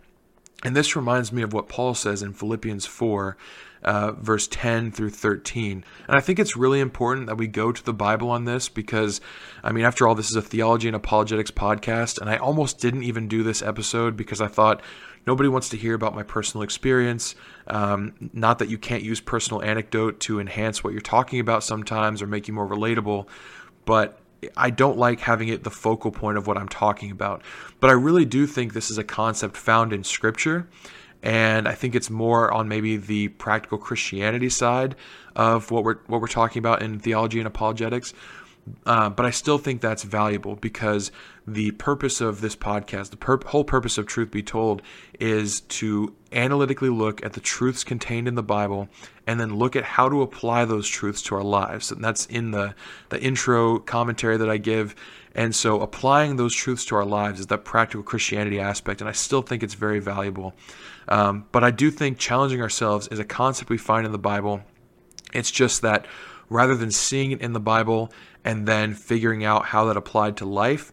and 0.64 0.76
this 0.76 0.94
reminds 0.94 1.32
me 1.32 1.42
of 1.42 1.52
what 1.52 1.68
paul 1.68 1.94
says 1.94 2.22
in 2.22 2.32
philippians 2.32 2.86
4 2.86 3.36
uh, 3.82 4.12
verse 4.12 4.46
10 4.48 4.92
through 4.92 5.10
13. 5.10 5.84
And 6.06 6.16
I 6.16 6.20
think 6.20 6.38
it's 6.38 6.56
really 6.56 6.80
important 6.80 7.26
that 7.26 7.36
we 7.36 7.46
go 7.46 7.72
to 7.72 7.84
the 7.84 7.92
Bible 7.92 8.30
on 8.30 8.44
this 8.44 8.68
because, 8.68 9.20
I 9.62 9.72
mean, 9.72 9.84
after 9.84 10.06
all, 10.06 10.14
this 10.14 10.30
is 10.30 10.36
a 10.36 10.42
theology 10.42 10.88
and 10.88 10.96
apologetics 10.96 11.50
podcast. 11.50 12.20
And 12.20 12.30
I 12.30 12.36
almost 12.36 12.78
didn't 12.78 13.02
even 13.02 13.28
do 13.28 13.42
this 13.42 13.62
episode 13.62 14.16
because 14.16 14.40
I 14.40 14.46
thought 14.46 14.82
nobody 15.26 15.48
wants 15.48 15.68
to 15.70 15.76
hear 15.76 15.94
about 15.94 16.14
my 16.14 16.22
personal 16.22 16.62
experience. 16.62 17.34
Um, 17.66 18.30
not 18.32 18.58
that 18.60 18.68
you 18.68 18.78
can't 18.78 19.02
use 19.02 19.20
personal 19.20 19.62
anecdote 19.62 20.20
to 20.20 20.40
enhance 20.40 20.84
what 20.84 20.92
you're 20.92 21.02
talking 21.02 21.40
about 21.40 21.64
sometimes 21.64 22.22
or 22.22 22.26
make 22.26 22.48
you 22.48 22.54
more 22.54 22.68
relatable, 22.68 23.26
but 23.84 24.18
I 24.56 24.70
don't 24.70 24.98
like 24.98 25.20
having 25.20 25.48
it 25.48 25.64
the 25.64 25.70
focal 25.70 26.10
point 26.10 26.38
of 26.38 26.46
what 26.46 26.58
I'm 26.58 26.68
talking 26.68 27.10
about. 27.10 27.42
But 27.80 27.90
I 27.90 27.94
really 27.94 28.24
do 28.24 28.46
think 28.46 28.72
this 28.72 28.90
is 28.90 28.98
a 28.98 29.04
concept 29.04 29.56
found 29.56 29.92
in 29.92 30.04
Scripture 30.04 30.68
and 31.22 31.68
I 31.68 31.74
think 31.74 31.94
it's 31.94 32.10
more 32.10 32.52
on 32.52 32.68
maybe 32.68 32.96
the 32.96 33.28
practical 33.28 33.78
Christianity 33.78 34.48
side 34.48 34.96
of 35.36 35.70
what 35.70 35.84
we're 35.84 35.98
what 36.06 36.20
we're 36.20 36.26
talking 36.26 36.58
about 36.58 36.82
in 36.82 36.98
theology 36.98 37.38
and 37.38 37.46
apologetics. 37.46 38.12
Uh, 38.86 39.10
but 39.10 39.26
I 39.26 39.30
still 39.30 39.58
think 39.58 39.80
that's 39.80 40.04
valuable 40.04 40.54
because 40.54 41.10
the 41.46 41.72
purpose 41.72 42.20
of 42.20 42.40
this 42.40 42.54
podcast, 42.54 43.10
the 43.10 43.16
pur- 43.16 43.40
whole 43.46 43.64
purpose 43.64 43.98
of 43.98 44.06
Truth 44.06 44.30
Be 44.30 44.42
Told, 44.42 44.82
is 45.18 45.62
to 45.62 46.14
analytically 46.30 46.88
look 46.88 47.24
at 47.24 47.32
the 47.32 47.40
truths 47.40 47.82
contained 47.82 48.28
in 48.28 48.36
the 48.36 48.42
Bible 48.42 48.88
and 49.26 49.40
then 49.40 49.56
look 49.56 49.74
at 49.74 49.82
how 49.82 50.08
to 50.08 50.22
apply 50.22 50.64
those 50.64 50.86
truths 50.86 51.22
to 51.22 51.34
our 51.34 51.42
lives. 51.42 51.90
And 51.90 52.04
that's 52.04 52.26
in 52.26 52.52
the, 52.52 52.74
the 53.08 53.20
intro 53.20 53.80
commentary 53.80 54.36
that 54.36 54.48
I 54.48 54.58
give. 54.58 54.94
And 55.34 55.54
so 55.54 55.80
applying 55.80 56.36
those 56.36 56.54
truths 56.54 56.84
to 56.86 56.96
our 56.96 57.04
lives 57.04 57.40
is 57.40 57.48
that 57.48 57.64
practical 57.64 58.04
Christianity 58.04 58.60
aspect. 58.60 59.00
And 59.00 59.08
I 59.08 59.12
still 59.12 59.42
think 59.42 59.62
it's 59.62 59.74
very 59.74 59.98
valuable. 59.98 60.54
Um, 61.08 61.46
but 61.50 61.64
I 61.64 61.72
do 61.72 61.90
think 61.90 62.18
challenging 62.18 62.62
ourselves 62.62 63.08
is 63.08 63.18
a 63.18 63.24
concept 63.24 63.70
we 63.70 63.78
find 63.78 64.06
in 64.06 64.12
the 64.12 64.18
Bible. 64.18 64.62
It's 65.32 65.50
just 65.50 65.82
that 65.82 66.06
rather 66.52 66.74
than 66.76 66.90
seeing 66.90 67.32
it 67.32 67.40
in 67.40 67.52
the 67.52 67.60
Bible 67.60 68.12
and 68.44 68.66
then 68.66 68.94
figuring 68.94 69.44
out 69.44 69.66
how 69.66 69.86
that 69.86 69.96
applied 69.96 70.36
to 70.38 70.44
life, 70.44 70.92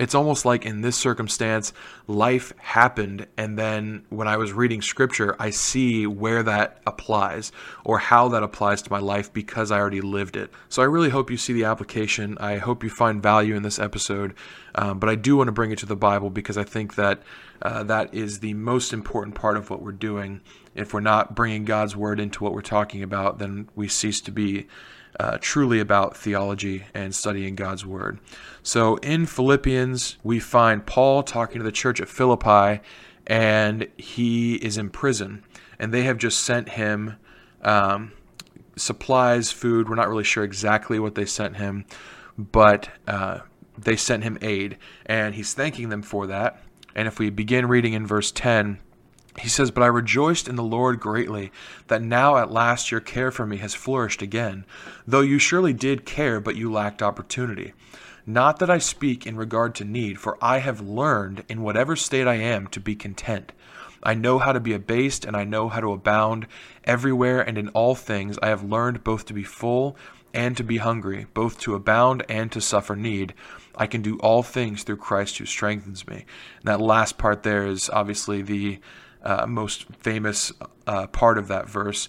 it's 0.00 0.14
almost 0.14 0.46
like 0.46 0.64
in 0.64 0.80
this 0.80 0.96
circumstance, 0.96 1.74
life 2.06 2.54
happened, 2.56 3.26
and 3.36 3.58
then 3.58 4.06
when 4.08 4.28
I 4.28 4.38
was 4.38 4.50
reading 4.50 4.80
scripture, 4.80 5.36
I 5.38 5.50
see 5.50 6.06
where 6.06 6.42
that 6.42 6.80
applies 6.86 7.52
or 7.84 7.98
how 7.98 8.28
that 8.28 8.42
applies 8.42 8.80
to 8.80 8.90
my 8.90 8.98
life 8.98 9.30
because 9.30 9.70
I 9.70 9.78
already 9.78 10.00
lived 10.00 10.36
it. 10.36 10.50
So 10.70 10.80
I 10.80 10.86
really 10.86 11.10
hope 11.10 11.30
you 11.30 11.36
see 11.36 11.52
the 11.52 11.64
application. 11.64 12.38
I 12.40 12.56
hope 12.56 12.82
you 12.82 12.88
find 12.88 13.22
value 13.22 13.54
in 13.54 13.62
this 13.62 13.78
episode, 13.78 14.32
um, 14.74 15.00
but 15.00 15.10
I 15.10 15.16
do 15.16 15.36
want 15.36 15.48
to 15.48 15.52
bring 15.52 15.70
it 15.70 15.78
to 15.80 15.86
the 15.86 15.96
Bible 15.96 16.30
because 16.30 16.56
I 16.56 16.64
think 16.64 16.94
that 16.94 17.20
uh, 17.60 17.82
that 17.82 18.14
is 18.14 18.40
the 18.40 18.54
most 18.54 18.94
important 18.94 19.34
part 19.34 19.58
of 19.58 19.68
what 19.68 19.82
we're 19.82 19.92
doing. 19.92 20.40
If 20.74 20.94
we're 20.94 21.00
not 21.00 21.34
bringing 21.34 21.66
God's 21.66 21.94
word 21.94 22.20
into 22.20 22.42
what 22.42 22.54
we're 22.54 22.62
talking 22.62 23.02
about, 23.02 23.38
then 23.38 23.68
we 23.74 23.86
cease 23.86 24.22
to 24.22 24.32
be 24.32 24.66
uh, 25.18 25.38
truly 25.40 25.80
about 25.80 26.16
theology 26.16 26.84
and 26.94 27.14
studying 27.14 27.54
God's 27.54 27.84
Word. 27.84 28.18
So 28.62 28.96
in 28.96 29.26
Philippians, 29.26 30.18
we 30.22 30.38
find 30.38 30.86
Paul 30.86 31.22
talking 31.22 31.58
to 31.58 31.64
the 31.64 31.72
church 31.72 32.00
at 32.00 32.08
Philippi, 32.08 32.82
and 33.26 33.88
he 33.96 34.54
is 34.56 34.76
in 34.76 34.90
prison. 34.90 35.44
And 35.78 35.92
they 35.92 36.02
have 36.02 36.18
just 36.18 36.40
sent 36.40 36.70
him 36.70 37.16
um, 37.62 38.12
supplies, 38.76 39.50
food. 39.50 39.88
We're 39.88 39.94
not 39.94 40.08
really 40.08 40.24
sure 40.24 40.44
exactly 40.44 40.98
what 40.98 41.14
they 41.14 41.24
sent 41.24 41.56
him, 41.56 41.86
but 42.36 42.90
uh, 43.06 43.40
they 43.78 43.96
sent 43.96 44.24
him 44.24 44.38
aid. 44.42 44.76
And 45.06 45.34
he's 45.34 45.54
thanking 45.54 45.88
them 45.88 46.02
for 46.02 46.26
that. 46.26 46.62
And 46.94 47.08
if 47.08 47.18
we 47.18 47.30
begin 47.30 47.66
reading 47.66 47.92
in 47.92 48.06
verse 48.06 48.30
10, 48.30 48.78
he 49.38 49.48
says, 49.48 49.70
But 49.70 49.82
I 49.82 49.86
rejoiced 49.86 50.48
in 50.48 50.56
the 50.56 50.62
Lord 50.62 51.00
greatly 51.00 51.52
that 51.86 52.02
now 52.02 52.36
at 52.36 52.50
last 52.50 52.90
your 52.90 53.00
care 53.00 53.30
for 53.30 53.46
me 53.46 53.58
has 53.58 53.74
flourished 53.74 54.22
again, 54.22 54.64
though 55.06 55.20
you 55.20 55.38
surely 55.38 55.72
did 55.72 56.04
care, 56.04 56.40
but 56.40 56.56
you 56.56 56.70
lacked 56.72 57.02
opportunity. 57.02 57.72
Not 58.26 58.58
that 58.58 58.70
I 58.70 58.78
speak 58.78 59.26
in 59.26 59.36
regard 59.36 59.74
to 59.76 59.84
need, 59.84 60.18
for 60.18 60.36
I 60.42 60.58
have 60.58 60.80
learned 60.80 61.44
in 61.48 61.62
whatever 61.62 61.96
state 61.96 62.26
I 62.26 62.34
am 62.34 62.66
to 62.68 62.80
be 62.80 62.94
content. 62.94 63.52
I 64.02 64.14
know 64.14 64.38
how 64.38 64.52
to 64.52 64.60
be 64.60 64.72
abased, 64.72 65.24
and 65.24 65.36
I 65.36 65.44
know 65.44 65.68
how 65.68 65.80
to 65.80 65.92
abound. 65.92 66.46
Everywhere 66.84 67.40
and 67.40 67.58
in 67.58 67.68
all 67.68 67.94
things 67.94 68.38
I 68.42 68.48
have 68.48 68.62
learned 68.62 69.04
both 69.04 69.26
to 69.26 69.34
be 69.34 69.42
full 69.42 69.96
and 70.32 70.56
to 70.56 70.64
be 70.64 70.78
hungry, 70.78 71.26
both 71.34 71.58
to 71.60 71.74
abound 71.74 72.24
and 72.28 72.50
to 72.52 72.60
suffer 72.60 72.96
need. 72.96 73.34
I 73.76 73.86
can 73.86 74.02
do 74.02 74.18
all 74.18 74.42
things 74.42 74.82
through 74.82 74.98
Christ 74.98 75.38
who 75.38 75.46
strengthens 75.46 76.06
me. 76.06 76.24
And 76.58 76.64
that 76.64 76.80
last 76.80 77.18
part 77.18 77.42
there 77.42 77.66
is 77.66 77.90
obviously 77.90 78.42
the 78.42 78.78
uh, 79.22 79.46
most 79.46 79.84
famous 79.98 80.52
uh, 80.86 81.06
part 81.08 81.38
of 81.38 81.48
that 81.48 81.68
verse. 81.68 82.08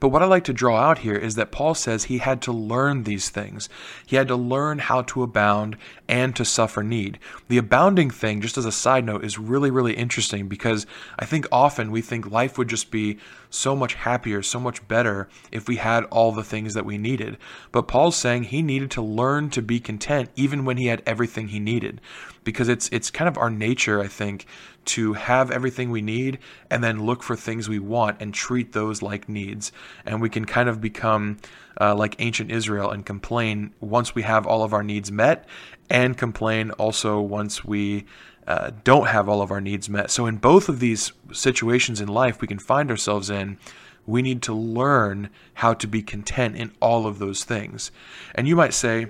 But 0.00 0.08
what 0.08 0.22
I 0.22 0.26
like 0.26 0.44
to 0.44 0.52
draw 0.52 0.78
out 0.78 0.98
here 0.98 1.14
is 1.14 1.34
that 1.36 1.50
Paul 1.50 1.74
says 1.74 2.04
he 2.04 2.18
had 2.18 2.42
to 2.42 2.52
learn 2.52 3.04
these 3.04 3.30
things. 3.30 3.70
He 4.04 4.16
had 4.16 4.28
to 4.28 4.36
learn 4.36 4.78
how 4.78 5.00
to 5.00 5.22
abound 5.22 5.78
and 6.06 6.36
to 6.36 6.44
suffer 6.44 6.82
need. 6.82 7.18
The 7.48 7.56
abounding 7.56 8.10
thing, 8.10 8.42
just 8.42 8.58
as 8.58 8.66
a 8.66 8.72
side 8.72 9.06
note, 9.06 9.24
is 9.24 9.38
really, 9.38 9.70
really 9.70 9.94
interesting 9.94 10.46
because 10.48 10.86
I 11.18 11.24
think 11.24 11.46
often 11.50 11.90
we 11.90 12.02
think 12.02 12.30
life 12.30 12.58
would 12.58 12.68
just 12.68 12.90
be 12.90 13.18
so 13.48 13.74
much 13.74 13.94
happier, 13.94 14.42
so 14.42 14.60
much 14.60 14.86
better 14.88 15.28
if 15.50 15.68
we 15.68 15.76
had 15.76 16.04
all 16.04 16.32
the 16.32 16.44
things 16.44 16.74
that 16.74 16.84
we 16.84 16.98
needed. 16.98 17.38
But 17.72 17.88
Paul's 17.88 18.16
saying 18.16 18.44
he 18.44 18.60
needed 18.60 18.90
to 18.92 19.02
learn 19.02 19.48
to 19.50 19.62
be 19.62 19.80
content 19.80 20.28
even 20.36 20.64
when 20.64 20.76
he 20.76 20.88
had 20.88 21.02
everything 21.06 21.48
he 21.48 21.60
needed. 21.60 22.00
Because 22.42 22.68
it's 22.68 22.90
it's 22.92 23.10
kind 23.10 23.26
of 23.26 23.38
our 23.38 23.48
nature, 23.48 24.02
I 24.02 24.08
think, 24.08 24.44
to 24.86 25.14
have 25.14 25.50
everything 25.50 25.90
we 25.90 26.02
need 26.02 26.38
and 26.70 26.82
then 26.82 27.04
look 27.04 27.22
for 27.22 27.36
things 27.36 27.68
we 27.68 27.78
want 27.78 28.20
and 28.20 28.32
treat 28.34 28.72
those 28.72 29.02
like 29.02 29.28
needs. 29.28 29.72
And 30.04 30.20
we 30.20 30.28
can 30.28 30.44
kind 30.44 30.68
of 30.68 30.80
become 30.80 31.38
uh, 31.80 31.94
like 31.94 32.16
ancient 32.18 32.50
Israel 32.50 32.90
and 32.90 33.04
complain 33.04 33.72
once 33.80 34.14
we 34.14 34.22
have 34.22 34.46
all 34.46 34.62
of 34.62 34.72
our 34.72 34.82
needs 34.82 35.10
met, 35.10 35.46
and 35.90 36.16
complain 36.16 36.70
also 36.72 37.20
once 37.20 37.64
we 37.64 38.06
uh, 38.46 38.70
don't 38.84 39.08
have 39.08 39.28
all 39.28 39.42
of 39.42 39.50
our 39.50 39.60
needs 39.60 39.88
met. 39.88 40.10
So, 40.10 40.26
in 40.26 40.36
both 40.36 40.68
of 40.68 40.80
these 40.80 41.12
situations 41.32 42.00
in 42.00 42.08
life 42.08 42.40
we 42.40 42.48
can 42.48 42.58
find 42.58 42.90
ourselves 42.90 43.30
in, 43.30 43.58
we 44.06 44.22
need 44.22 44.42
to 44.42 44.54
learn 44.54 45.30
how 45.54 45.74
to 45.74 45.86
be 45.86 46.02
content 46.02 46.56
in 46.56 46.72
all 46.80 47.06
of 47.06 47.18
those 47.18 47.44
things. 47.44 47.90
And 48.34 48.46
you 48.46 48.54
might 48.54 48.74
say, 48.74 49.08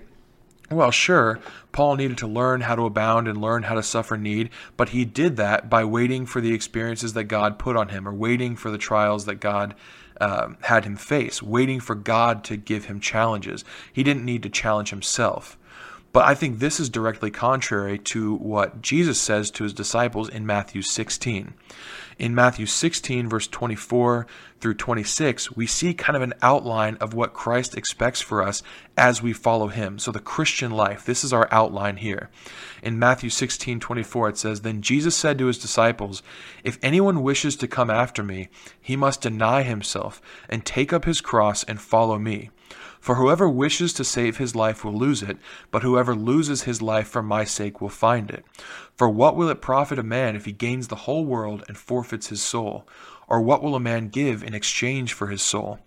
well, 0.74 0.90
sure, 0.90 1.40
Paul 1.72 1.96
needed 1.96 2.18
to 2.18 2.26
learn 2.26 2.62
how 2.62 2.74
to 2.74 2.84
abound 2.84 3.26
and 3.28 3.40
learn 3.40 3.64
how 3.64 3.74
to 3.74 3.82
suffer 3.82 4.16
need, 4.16 4.50
but 4.76 4.90
he 4.90 5.04
did 5.04 5.36
that 5.36 5.70
by 5.70 5.84
waiting 5.84 6.26
for 6.26 6.40
the 6.40 6.52
experiences 6.52 7.14
that 7.14 7.24
God 7.24 7.58
put 7.58 7.76
on 7.76 7.88
him 7.88 8.06
or 8.06 8.12
waiting 8.12 8.56
for 8.56 8.70
the 8.70 8.78
trials 8.78 9.24
that 9.24 9.36
God 9.36 9.74
um, 10.20 10.56
had 10.62 10.84
him 10.84 10.96
face, 10.96 11.42
waiting 11.42 11.80
for 11.80 11.94
God 11.94 12.44
to 12.44 12.56
give 12.56 12.84
him 12.84 13.00
challenges. 13.00 13.64
He 13.92 14.02
didn't 14.02 14.24
need 14.24 14.42
to 14.44 14.48
challenge 14.48 14.90
himself. 14.90 15.58
But 16.14 16.26
I 16.26 16.36
think 16.36 16.60
this 16.60 16.78
is 16.78 16.88
directly 16.88 17.32
contrary 17.32 17.98
to 17.98 18.36
what 18.36 18.80
Jesus 18.80 19.20
says 19.20 19.50
to 19.50 19.64
his 19.64 19.72
disciples 19.72 20.28
in 20.28 20.46
Matthew 20.46 20.80
16. 20.80 21.54
In 22.20 22.34
Matthew 22.36 22.66
16, 22.66 23.28
verse 23.28 23.48
24 23.48 24.24
through 24.60 24.74
26, 24.74 25.56
we 25.56 25.66
see 25.66 25.92
kind 25.92 26.14
of 26.14 26.22
an 26.22 26.34
outline 26.40 26.96
of 27.00 27.14
what 27.14 27.32
Christ 27.32 27.76
expects 27.76 28.20
for 28.20 28.44
us 28.44 28.62
as 28.96 29.22
we 29.22 29.32
follow 29.32 29.66
him. 29.66 29.98
So, 29.98 30.12
the 30.12 30.20
Christian 30.20 30.70
life, 30.70 31.04
this 31.04 31.24
is 31.24 31.32
our 31.32 31.48
outline 31.50 31.96
here. 31.96 32.30
In 32.80 32.96
Matthew 32.96 33.28
16, 33.28 33.80
24, 33.80 34.28
it 34.28 34.38
says, 34.38 34.60
Then 34.60 34.82
Jesus 34.82 35.16
said 35.16 35.36
to 35.38 35.46
his 35.46 35.58
disciples, 35.58 36.22
If 36.62 36.78
anyone 36.80 37.24
wishes 37.24 37.56
to 37.56 37.66
come 37.66 37.90
after 37.90 38.22
me, 38.22 38.50
he 38.80 38.94
must 38.94 39.22
deny 39.22 39.64
himself 39.64 40.22
and 40.48 40.64
take 40.64 40.92
up 40.92 41.06
his 41.06 41.20
cross 41.20 41.64
and 41.64 41.80
follow 41.80 42.20
me. 42.20 42.50
For 43.04 43.16
whoever 43.16 43.46
wishes 43.46 43.92
to 43.92 44.02
save 44.02 44.38
his 44.38 44.56
life 44.56 44.82
will 44.82 44.96
lose 44.96 45.22
it, 45.22 45.36
but 45.70 45.82
whoever 45.82 46.14
loses 46.14 46.62
his 46.62 46.80
life 46.80 47.06
for 47.06 47.22
my 47.22 47.44
sake 47.44 47.82
will 47.82 47.90
find 47.90 48.30
it. 48.30 48.46
For 48.96 49.10
what 49.10 49.36
will 49.36 49.50
it 49.50 49.60
profit 49.60 49.98
a 49.98 50.02
man 50.02 50.34
if 50.34 50.46
he 50.46 50.52
gains 50.52 50.88
the 50.88 51.04
whole 51.04 51.26
world 51.26 51.64
and 51.68 51.76
forfeits 51.76 52.28
his 52.28 52.40
soul? 52.40 52.88
Or 53.28 53.42
what 53.42 53.62
will 53.62 53.74
a 53.74 53.78
man 53.78 54.08
give 54.08 54.42
in 54.42 54.54
exchange 54.54 55.12
for 55.12 55.26
his 55.26 55.42
soul? 55.42 55.80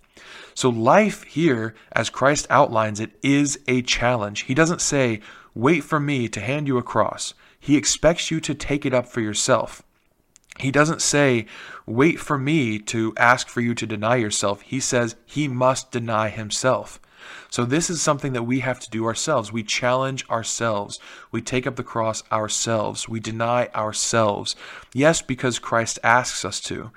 So, 0.53 0.69
life 0.69 1.23
here, 1.23 1.73
as 1.91 2.11
Christ 2.11 2.45
outlines 2.51 2.99
it, 2.99 3.17
is 3.23 3.59
a 3.67 3.81
challenge. 3.81 4.41
He 4.43 4.53
doesn't 4.53 4.81
say, 4.81 5.19
Wait 5.55 5.83
for 5.83 5.99
me 5.99 6.27
to 6.27 6.39
hand 6.39 6.67
you 6.67 6.77
a 6.77 6.83
cross. 6.83 7.33
He 7.59 7.77
expects 7.77 8.29
you 8.29 8.39
to 8.41 8.53
take 8.53 8.85
it 8.85 8.93
up 8.93 9.07
for 9.07 9.21
yourself. 9.21 9.81
He 10.59 10.69
doesn't 10.69 11.01
say, 11.01 11.47
Wait 11.87 12.19
for 12.19 12.37
me 12.37 12.77
to 12.77 13.15
ask 13.17 13.49
for 13.49 13.61
you 13.61 13.73
to 13.73 13.87
deny 13.87 14.17
yourself. 14.17 14.61
He 14.61 14.79
says, 14.79 15.15
He 15.25 15.47
must 15.47 15.91
deny 15.91 16.29
himself. 16.29 16.99
So, 17.49 17.65
this 17.65 17.89
is 17.89 18.01
something 18.01 18.33
that 18.33 18.43
we 18.43 18.59
have 18.59 18.79
to 18.81 18.89
do 18.89 19.05
ourselves. 19.05 19.51
We 19.51 19.63
challenge 19.63 20.27
ourselves. 20.29 20.99
We 21.31 21.41
take 21.41 21.67
up 21.67 21.75
the 21.75 21.83
cross 21.83 22.23
ourselves. 22.31 23.07
We 23.07 23.19
deny 23.19 23.67
ourselves. 23.75 24.55
Yes, 24.93 25.21
because 25.21 25.59
Christ 25.59 25.99
asks 26.03 26.43
us 26.43 26.59
to, 26.61 26.91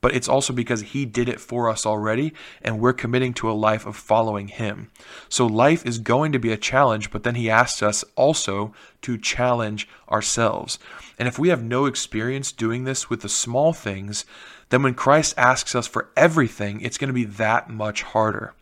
but 0.00 0.14
it's 0.14 0.28
also 0.28 0.52
because 0.52 0.82
He 0.82 1.04
did 1.04 1.28
it 1.28 1.40
for 1.40 1.68
us 1.68 1.84
already, 1.84 2.32
and 2.62 2.78
we're 2.78 2.92
committing 2.92 3.34
to 3.34 3.50
a 3.50 3.52
life 3.52 3.86
of 3.86 3.96
following 3.96 4.48
Him. 4.48 4.90
So, 5.28 5.46
life 5.46 5.84
is 5.84 5.98
going 5.98 6.32
to 6.32 6.38
be 6.38 6.52
a 6.52 6.56
challenge, 6.56 7.10
but 7.10 7.22
then 7.22 7.34
He 7.34 7.50
asks 7.50 7.82
us 7.82 8.04
also 8.14 8.72
to 9.02 9.18
challenge 9.18 9.88
ourselves. 10.10 10.78
And 11.18 11.26
if 11.26 11.38
we 11.38 11.48
have 11.48 11.62
no 11.62 11.86
experience 11.86 12.52
doing 12.52 12.84
this 12.84 13.10
with 13.10 13.22
the 13.22 13.28
small 13.28 13.72
things, 13.72 14.24
then 14.68 14.82
when 14.82 14.94
Christ 14.94 15.34
asks 15.36 15.74
us 15.74 15.86
for 15.86 16.10
everything, 16.16 16.80
it's 16.80 16.98
going 16.98 17.08
to 17.08 17.14
be 17.14 17.24
that 17.24 17.70
much 17.70 18.02
harder. 18.02 18.54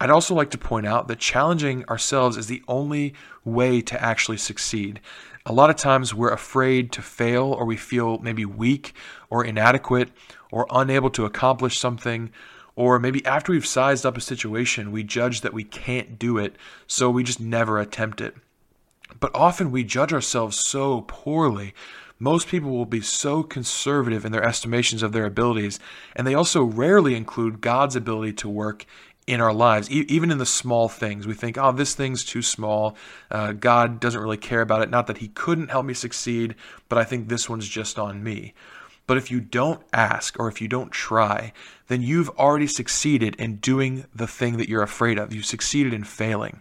I'd 0.00 0.10
also 0.10 0.34
like 0.34 0.50
to 0.50 0.58
point 0.58 0.86
out 0.86 1.08
that 1.08 1.18
challenging 1.18 1.84
ourselves 1.86 2.36
is 2.36 2.46
the 2.46 2.62
only 2.68 3.14
way 3.44 3.80
to 3.82 4.02
actually 4.02 4.38
succeed. 4.38 5.00
A 5.46 5.52
lot 5.52 5.70
of 5.70 5.76
times 5.76 6.14
we're 6.14 6.32
afraid 6.32 6.90
to 6.92 7.02
fail, 7.02 7.44
or 7.44 7.64
we 7.64 7.76
feel 7.76 8.18
maybe 8.18 8.44
weak 8.44 8.94
or 9.30 9.44
inadequate 9.44 10.10
or 10.50 10.66
unable 10.70 11.10
to 11.10 11.24
accomplish 11.26 11.78
something. 11.78 12.30
Or 12.76 12.98
maybe 12.98 13.24
after 13.24 13.52
we've 13.52 13.66
sized 13.66 14.04
up 14.04 14.16
a 14.16 14.20
situation, 14.20 14.90
we 14.90 15.04
judge 15.04 15.42
that 15.42 15.52
we 15.52 15.64
can't 15.64 16.18
do 16.18 16.38
it, 16.38 16.56
so 16.86 17.10
we 17.10 17.22
just 17.22 17.40
never 17.40 17.78
attempt 17.78 18.20
it. 18.20 18.34
But 19.20 19.30
often 19.34 19.70
we 19.70 19.84
judge 19.84 20.12
ourselves 20.12 20.58
so 20.64 21.02
poorly. 21.02 21.74
Most 22.18 22.48
people 22.48 22.70
will 22.70 22.86
be 22.86 23.00
so 23.00 23.42
conservative 23.42 24.24
in 24.24 24.32
their 24.32 24.44
estimations 24.44 25.02
of 25.02 25.12
their 25.12 25.26
abilities, 25.26 25.78
and 26.16 26.26
they 26.26 26.34
also 26.34 26.62
rarely 26.62 27.14
include 27.14 27.60
God's 27.60 27.96
ability 27.96 28.32
to 28.34 28.48
work 28.48 28.86
in 29.26 29.40
our 29.40 29.52
lives, 29.52 29.90
e- 29.90 30.06
even 30.08 30.30
in 30.30 30.38
the 30.38 30.46
small 30.46 30.88
things. 30.88 31.26
We 31.26 31.34
think, 31.34 31.56
oh, 31.56 31.72
this 31.72 31.94
thing's 31.94 32.24
too 32.24 32.42
small. 32.42 32.96
Uh, 33.30 33.52
God 33.52 34.00
doesn't 34.00 34.20
really 34.20 34.36
care 34.36 34.60
about 34.60 34.82
it. 34.82 34.90
Not 34.90 35.06
that 35.06 35.18
He 35.18 35.28
couldn't 35.28 35.70
help 35.70 35.86
me 35.86 35.94
succeed, 35.94 36.54
but 36.88 36.98
I 36.98 37.04
think 37.04 37.28
this 37.28 37.48
one's 37.48 37.68
just 37.68 37.98
on 37.98 38.22
me. 38.22 38.54
But 39.06 39.16
if 39.16 39.30
you 39.30 39.40
don't 39.40 39.82
ask 39.92 40.38
or 40.38 40.48
if 40.48 40.60
you 40.60 40.68
don't 40.68 40.90
try, 40.90 41.52
then 41.88 42.02
you've 42.02 42.30
already 42.30 42.66
succeeded 42.66 43.34
in 43.36 43.56
doing 43.56 44.06
the 44.14 44.26
thing 44.26 44.56
that 44.56 44.68
you're 44.68 44.82
afraid 44.82 45.18
of. 45.18 45.32
You've 45.32 45.44
succeeded 45.44 45.92
in 45.92 46.04
failing. 46.04 46.60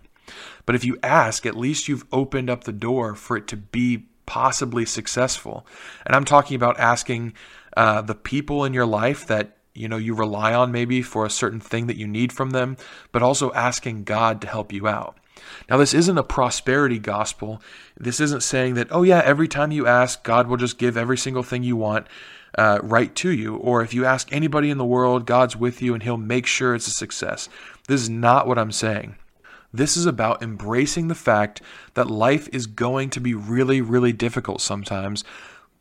But 0.65 0.75
if 0.75 0.83
you 0.83 0.97
ask, 1.03 1.45
at 1.45 1.55
least 1.55 1.87
you've 1.87 2.05
opened 2.11 2.49
up 2.49 2.63
the 2.63 2.73
door 2.73 3.15
for 3.15 3.37
it 3.37 3.47
to 3.47 3.57
be 3.57 4.05
possibly 4.25 4.85
successful. 4.85 5.65
And 6.05 6.15
I'm 6.15 6.25
talking 6.25 6.55
about 6.55 6.79
asking 6.79 7.33
uh, 7.75 8.01
the 8.01 8.15
people 8.15 8.65
in 8.65 8.73
your 8.73 8.85
life 8.85 9.25
that 9.27 9.57
you 9.73 9.87
know 9.87 9.97
you 9.97 10.13
rely 10.13 10.53
on 10.53 10.71
maybe 10.71 11.01
for 11.01 11.25
a 11.25 11.29
certain 11.29 11.59
thing 11.59 11.87
that 11.87 11.97
you 11.97 12.07
need 12.07 12.31
from 12.31 12.51
them, 12.51 12.77
but 13.11 13.23
also 13.23 13.51
asking 13.53 14.03
God 14.03 14.41
to 14.41 14.47
help 14.47 14.71
you 14.71 14.87
out. 14.87 15.17
Now, 15.69 15.77
this 15.77 15.93
isn't 15.93 16.17
a 16.17 16.23
prosperity 16.23 16.99
gospel. 16.99 17.61
This 17.97 18.19
isn't 18.19 18.43
saying 18.43 18.75
that, 18.75 18.87
oh, 18.91 19.03
yeah, 19.03 19.21
every 19.23 19.47
time 19.47 19.71
you 19.71 19.87
ask, 19.87 20.23
God 20.23 20.47
will 20.47 20.57
just 20.57 20.77
give 20.77 20.97
every 20.97 21.17
single 21.17 21.43
thing 21.43 21.63
you 21.63 21.75
want 21.75 22.07
uh, 22.57 22.79
right 22.81 23.13
to 23.15 23.31
you. 23.31 23.55
Or 23.55 23.81
if 23.81 23.93
you 23.93 24.05
ask 24.05 24.31
anybody 24.31 24.69
in 24.69 24.77
the 24.77 24.85
world, 24.85 25.25
God's 25.25 25.55
with 25.55 25.81
you 25.81 25.93
and 25.93 26.03
He'll 26.03 26.17
make 26.17 26.45
sure 26.45 26.75
it's 26.75 26.87
a 26.87 26.91
success. 26.91 27.49
This 27.87 28.01
is 28.01 28.09
not 28.09 28.47
what 28.47 28.59
I'm 28.59 28.71
saying. 28.71 29.15
This 29.73 29.97
is 29.97 30.05
about 30.05 30.43
embracing 30.43 31.07
the 31.07 31.15
fact 31.15 31.61
that 31.95 32.09
life 32.09 32.47
is 32.53 32.67
going 32.67 33.09
to 33.09 33.19
be 33.19 33.33
really, 33.33 33.81
really 33.81 34.13
difficult 34.13 34.61
sometimes, 34.61 35.23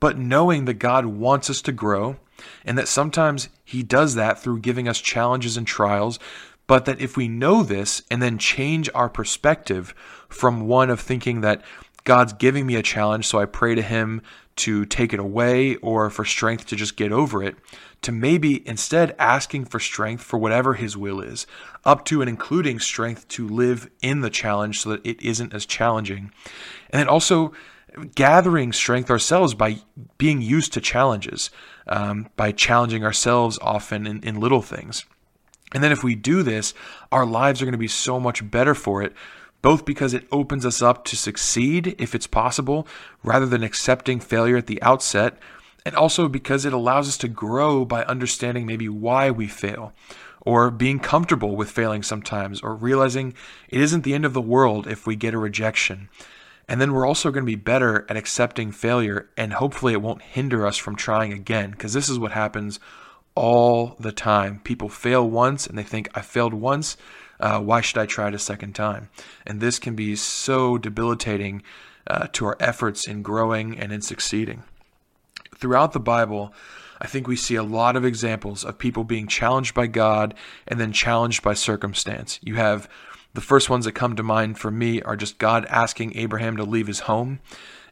but 0.02 0.18
knowing 0.18 0.64
that 0.64 0.80
God 0.80 1.06
wants 1.06 1.48
us 1.48 1.62
to 1.62 1.70
grow 1.70 2.16
and 2.64 2.76
that 2.76 2.88
sometimes 2.88 3.48
He 3.64 3.84
does 3.84 4.16
that 4.16 4.36
through 4.36 4.58
giving 4.58 4.88
us 4.88 5.00
challenges 5.00 5.56
and 5.56 5.64
trials. 5.64 6.18
But 6.66 6.86
that 6.86 7.00
if 7.00 7.16
we 7.16 7.28
know 7.28 7.62
this 7.62 8.02
and 8.10 8.20
then 8.20 8.36
change 8.36 8.90
our 8.96 9.08
perspective 9.08 9.94
from 10.28 10.66
one 10.66 10.90
of 10.90 10.98
thinking 10.98 11.42
that 11.42 11.62
God's 12.02 12.32
giving 12.32 12.66
me 12.66 12.74
a 12.74 12.82
challenge, 12.82 13.28
so 13.28 13.38
I 13.38 13.44
pray 13.44 13.76
to 13.76 13.82
Him 13.82 14.22
to 14.56 14.84
take 14.86 15.12
it 15.12 15.20
away 15.20 15.76
or 15.76 16.10
for 16.10 16.24
strength 16.24 16.66
to 16.66 16.76
just 16.76 16.96
get 16.96 17.12
over 17.12 17.40
it, 17.40 17.54
to 18.00 18.10
maybe 18.10 18.66
instead 18.66 19.14
asking 19.20 19.66
for 19.66 19.78
strength 19.78 20.24
for 20.24 20.36
whatever 20.36 20.74
His 20.74 20.96
will 20.96 21.20
is, 21.20 21.46
up 21.84 22.04
to 22.06 22.20
and 22.20 22.28
including 22.28 22.80
strength 22.80 23.28
to 23.28 23.46
live 23.46 23.88
in 24.02 24.20
the 24.20 24.30
challenge 24.30 24.80
so 24.80 24.90
that 24.90 25.06
it 25.06 25.22
isn't 25.22 25.54
as 25.54 25.64
challenging. 25.64 26.32
And 26.90 26.98
then 26.98 27.08
also 27.08 27.52
gathering 28.14 28.72
strength 28.72 29.10
ourselves 29.10 29.54
by 29.54 29.78
being 30.18 30.42
used 30.42 30.72
to 30.72 30.80
challenges, 30.80 31.50
um, 31.86 32.28
by 32.36 32.52
challenging 32.52 33.04
ourselves 33.04 33.58
often 33.60 34.06
in, 34.06 34.22
in 34.22 34.40
little 34.40 34.62
things. 34.62 35.04
And 35.74 35.82
then 35.82 35.92
if 35.92 36.04
we 36.04 36.14
do 36.14 36.42
this, 36.42 36.74
our 37.10 37.24
lives 37.24 37.60
are 37.60 37.64
going 37.64 37.72
to 37.72 37.78
be 37.78 37.88
so 37.88 38.20
much 38.20 38.50
better 38.50 38.74
for 38.74 39.02
it 39.02 39.14
both 39.62 39.84
because 39.84 40.12
it 40.12 40.26
opens 40.30 40.66
us 40.66 40.82
up 40.82 41.04
to 41.04 41.16
succeed 41.16 41.94
if 41.98 42.14
it's 42.14 42.26
possible, 42.26 42.86
rather 43.22 43.46
than 43.46 43.62
accepting 43.62 44.18
failure 44.20 44.56
at 44.56 44.66
the 44.66 44.82
outset, 44.82 45.38
and 45.86 45.94
also 45.94 46.28
because 46.28 46.64
it 46.64 46.72
allows 46.72 47.08
us 47.08 47.16
to 47.16 47.28
grow 47.28 47.84
by 47.84 48.04
understanding 48.04 48.66
maybe 48.66 48.88
why 48.88 49.30
we 49.30 49.46
fail, 49.46 49.92
or 50.40 50.70
being 50.70 50.98
comfortable 50.98 51.54
with 51.54 51.70
failing 51.70 52.02
sometimes, 52.02 52.60
or 52.60 52.74
realizing 52.74 53.32
it 53.68 53.80
isn't 53.80 54.02
the 54.02 54.14
end 54.14 54.24
of 54.24 54.34
the 54.34 54.40
world 54.40 54.88
if 54.88 55.06
we 55.06 55.14
get 55.14 55.34
a 55.34 55.38
rejection. 55.38 56.08
And 56.68 56.80
then 56.80 56.92
we're 56.92 57.06
also 57.06 57.30
going 57.30 57.44
to 57.44 57.50
be 57.50 57.56
better 57.56 58.06
at 58.08 58.16
accepting 58.16 58.72
failure, 58.72 59.28
and 59.36 59.54
hopefully 59.54 59.92
it 59.92 60.00
won't 60.00 60.22
hinder 60.22 60.66
us 60.66 60.76
from 60.76 60.96
trying 60.96 61.32
again, 61.32 61.72
because 61.72 61.92
this 61.92 62.08
is 62.08 62.18
what 62.18 62.32
happens 62.32 62.80
all 63.34 63.96
the 63.98 64.12
time. 64.12 64.60
People 64.60 64.88
fail 64.88 65.28
once 65.28 65.66
and 65.66 65.76
they 65.76 65.82
think, 65.82 66.08
I 66.14 66.20
failed 66.20 66.54
once. 66.54 66.96
Uh, 67.40 67.60
why 67.60 67.80
should 67.80 67.98
I 67.98 68.06
try 68.06 68.28
it 68.28 68.34
a 68.34 68.38
second 68.38 68.74
time? 68.74 69.08
And 69.46 69.60
this 69.60 69.78
can 69.78 69.96
be 69.96 70.14
so 70.16 70.78
debilitating 70.78 71.62
uh, 72.06 72.28
to 72.32 72.46
our 72.46 72.56
efforts 72.60 73.08
in 73.08 73.22
growing 73.22 73.78
and 73.78 73.92
in 73.92 74.02
succeeding. 74.02 74.62
Throughout 75.56 75.92
the 75.92 76.00
Bible, 76.00 76.52
I 77.00 77.06
think 77.06 77.26
we 77.26 77.36
see 77.36 77.56
a 77.56 77.62
lot 77.64 77.96
of 77.96 78.04
examples 78.04 78.64
of 78.64 78.78
people 78.78 79.02
being 79.02 79.26
challenged 79.26 79.74
by 79.74 79.88
God 79.88 80.34
and 80.68 80.78
then 80.78 80.92
challenged 80.92 81.42
by 81.42 81.54
circumstance. 81.54 82.38
You 82.42 82.56
have 82.56 82.88
the 83.34 83.40
first 83.40 83.70
ones 83.70 83.84
that 83.84 83.92
come 83.92 84.16
to 84.16 84.22
mind 84.22 84.58
for 84.58 84.70
me 84.70 85.00
are 85.02 85.16
just 85.16 85.38
God 85.38 85.66
asking 85.66 86.16
Abraham 86.16 86.56
to 86.56 86.64
leave 86.64 86.86
his 86.86 87.00
home 87.00 87.40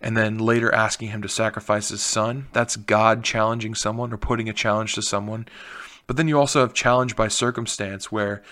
and 0.00 0.16
then 0.16 0.38
later 0.38 0.74
asking 0.74 1.09
him 1.09 1.22
to 1.22 1.29
sacrifice 1.29 1.88
his 1.88 2.03
son. 2.03 2.48
That's 2.53 2.76
God 2.76 3.22
challenging 3.24 3.74
someone 3.74 4.12
or 4.12 4.16
putting 4.16 4.48
a 4.48 4.55
challenge 4.55 4.94
to 4.94 5.03
someone. 5.03 5.46
But 6.07 6.16
then 6.16 6.29
you 6.29 6.38
also 6.38 6.61
have 6.61 6.74
challenge 6.74 7.16
by 7.16 7.29
circumstance 7.29 8.11
where 8.11 8.42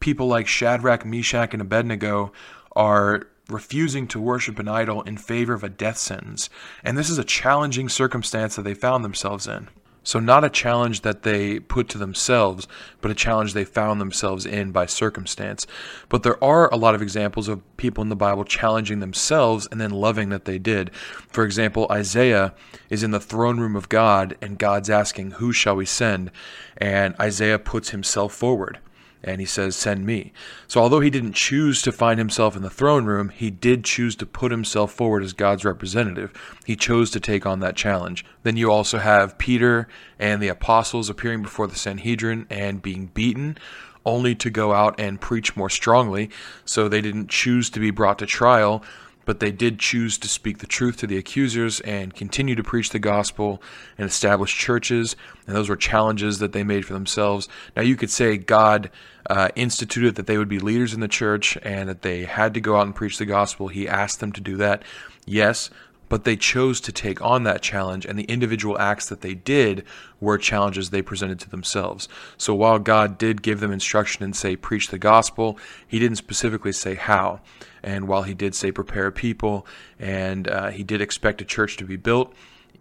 people 0.00 0.26
like 0.26 0.46
Shadrach, 0.46 1.04
Meshach, 1.04 1.52
and 1.52 1.62
Abednego 1.62 2.32
are 2.74 3.26
refusing 3.48 4.08
to 4.08 4.20
worship 4.20 4.58
an 4.58 4.68
idol 4.68 5.02
in 5.02 5.16
favor 5.16 5.54
of 5.54 5.64
a 5.64 5.68
death 5.68 5.98
sentence. 5.98 6.50
And 6.82 6.98
this 6.98 7.08
is 7.08 7.18
a 7.18 7.24
challenging 7.24 7.88
circumstance 7.88 8.56
that 8.56 8.62
they 8.62 8.74
found 8.74 9.04
themselves 9.04 9.46
in. 9.46 9.68
So, 10.06 10.20
not 10.20 10.44
a 10.44 10.48
challenge 10.48 11.00
that 11.00 11.24
they 11.24 11.58
put 11.58 11.88
to 11.88 11.98
themselves, 11.98 12.68
but 13.00 13.10
a 13.10 13.14
challenge 13.14 13.54
they 13.54 13.64
found 13.64 14.00
themselves 14.00 14.46
in 14.46 14.70
by 14.70 14.86
circumstance. 14.86 15.66
But 16.08 16.22
there 16.22 16.42
are 16.42 16.72
a 16.72 16.76
lot 16.76 16.94
of 16.94 17.02
examples 17.02 17.48
of 17.48 17.60
people 17.76 18.02
in 18.02 18.08
the 18.08 18.14
Bible 18.14 18.44
challenging 18.44 19.00
themselves 19.00 19.66
and 19.68 19.80
then 19.80 19.90
loving 19.90 20.28
that 20.28 20.44
they 20.44 20.60
did. 20.60 20.94
For 20.94 21.44
example, 21.44 21.88
Isaiah 21.90 22.54
is 22.88 23.02
in 23.02 23.10
the 23.10 23.18
throne 23.18 23.58
room 23.58 23.74
of 23.74 23.88
God, 23.88 24.36
and 24.40 24.60
God's 24.60 24.90
asking, 24.90 25.32
Who 25.32 25.52
shall 25.52 25.74
we 25.74 25.86
send? 25.86 26.30
And 26.76 27.16
Isaiah 27.18 27.58
puts 27.58 27.90
himself 27.90 28.32
forward 28.32 28.78
and 29.26 29.40
he 29.40 29.46
says, 29.46 29.76
Send 29.76 30.06
me. 30.06 30.32
So, 30.68 30.80
although 30.80 31.00
he 31.00 31.10
didn't 31.10 31.34
choose 31.34 31.82
to 31.82 31.92
find 31.92 32.18
himself 32.18 32.56
in 32.56 32.62
the 32.62 32.70
throne 32.70 33.04
room, 33.04 33.28
he 33.30 33.50
did 33.50 33.84
choose 33.84 34.14
to 34.16 34.26
put 34.26 34.52
himself 34.52 34.92
forward 34.92 35.24
as 35.24 35.32
God's 35.32 35.64
representative. 35.64 36.32
He 36.64 36.76
chose 36.76 37.10
to 37.10 37.20
take 37.20 37.44
on 37.44 37.60
that 37.60 37.76
challenge. 37.76 38.24
Then 38.44 38.56
you 38.56 38.70
also 38.70 38.98
have 38.98 39.36
Peter 39.36 39.88
and 40.18 40.40
the 40.40 40.48
apostles 40.48 41.10
appearing 41.10 41.42
before 41.42 41.66
the 41.66 41.74
Sanhedrin 41.74 42.46
and 42.48 42.80
being 42.80 43.06
beaten. 43.06 43.58
Only 44.04 44.36
to 44.36 44.50
go 44.50 44.72
out 44.72 44.94
and 45.00 45.20
preach 45.20 45.56
more 45.56 45.68
strongly. 45.68 46.30
So 46.64 46.88
they 46.88 47.00
didn't 47.00 47.28
choose 47.28 47.68
to 47.70 47.80
be 47.80 47.90
brought 47.90 48.20
to 48.20 48.26
trial, 48.26 48.84
but 49.26 49.40
they 49.40 49.50
did 49.52 49.78
choose 49.78 50.16
to 50.16 50.28
speak 50.28 50.58
the 50.58 50.66
truth 50.66 50.96
to 50.96 51.06
the 51.06 51.18
accusers 51.18 51.80
and 51.80 52.14
continue 52.14 52.54
to 52.54 52.62
preach 52.62 52.90
the 52.90 52.98
gospel 52.98 53.60
and 53.98 54.08
establish 54.08 54.56
churches. 54.56 55.14
And 55.46 55.54
those 55.54 55.68
were 55.68 55.76
challenges 55.76 56.38
that 56.38 56.52
they 56.52 56.64
made 56.64 56.86
for 56.86 56.94
themselves. 56.94 57.48
Now, 57.76 57.82
you 57.82 57.96
could 57.96 58.10
say 58.10 58.38
God 58.38 58.90
uh, 59.28 59.50
instituted 59.54 60.14
that 60.14 60.26
they 60.26 60.38
would 60.38 60.48
be 60.48 60.60
leaders 60.60 60.94
in 60.94 61.00
the 61.00 61.08
church 61.08 61.58
and 61.62 61.88
that 61.90 62.02
they 62.02 62.24
had 62.24 62.54
to 62.54 62.60
go 62.60 62.76
out 62.76 62.86
and 62.86 62.94
preach 62.94 63.18
the 63.18 63.26
gospel. 63.26 63.68
He 63.68 63.86
asked 63.86 64.20
them 64.20 64.32
to 64.32 64.40
do 64.40 64.56
that. 64.56 64.82
Yes, 65.26 65.68
but 66.08 66.24
they 66.24 66.36
chose 66.36 66.80
to 66.82 66.92
take 66.92 67.20
on 67.20 67.42
that 67.44 67.62
challenge, 67.62 68.06
and 68.06 68.18
the 68.18 68.24
individual 68.24 68.78
acts 68.78 69.08
that 69.08 69.20
they 69.20 69.34
did 69.34 69.84
were 70.20 70.38
challenges 70.38 70.90
they 70.90 71.02
presented 71.02 71.40
to 71.40 71.50
themselves. 71.50 72.08
So 72.36 72.54
while 72.54 72.78
God 72.78 73.18
did 73.18 73.42
give 73.42 73.60
them 73.60 73.72
instruction 73.72 74.24
and 74.24 74.34
say, 74.34 74.56
preach 74.56 74.88
the 74.88 74.98
gospel, 74.98 75.58
He 75.86 75.98
didn't 75.98 76.18
specifically 76.18 76.72
say 76.72 76.94
how. 76.94 77.40
And 77.82 78.08
while 78.08 78.22
He 78.22 78.34
did 78.34 78.54
say, 78.54 78.70
prepare 78.70 79.10
people, 79.10 79.66
and 79.98 80.48
uh, 80.48 80.70
He 80.70 80.84
did 80.84 81.00
expect 81.00 81.40
a 81.40 81.44
church 81.44 81.76
to 81.78 81.84
be 81.84 81.96
built, 81.96 82.34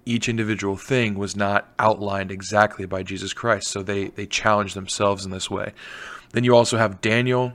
each 0.05 0.29
individual 0.29 0.77
thing 0.77 1.15
was 1.15 1.35
not 1.35 1.73
outlined 1.79 2.31
exactly 2.31 2.85
by 2.85 3.01
Jesus 3.01 3.33
Christ. 3.33 3.67
So 3.69 3.81
they, 3.81 4.09
they 4.09 4.27
challenged 4.27 4.75
themselves 4.75 5.25
in 5.25 5.31
this 5.31 5.49
way. 5.49 5.73
Then 6.31 6.43
you 6.43 6.55
also 6.55 6.77
have 6.77 7.01
Daniel 7.01 7.53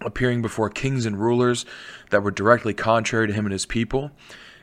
appearing 0.00 0.42
before 0.42 0.70
kings 0.70 1.06
and 1.06 1.20
rulers 1.20 1.64
that 2.10 2.22
were 2.22 2.30
directly 2.30 2.74
contrary 2.74 3.26
to 3.26 3.32
him 3.32 3.46
and 3.46 3.52
his 3.52 3.66
people. 3.66 4.10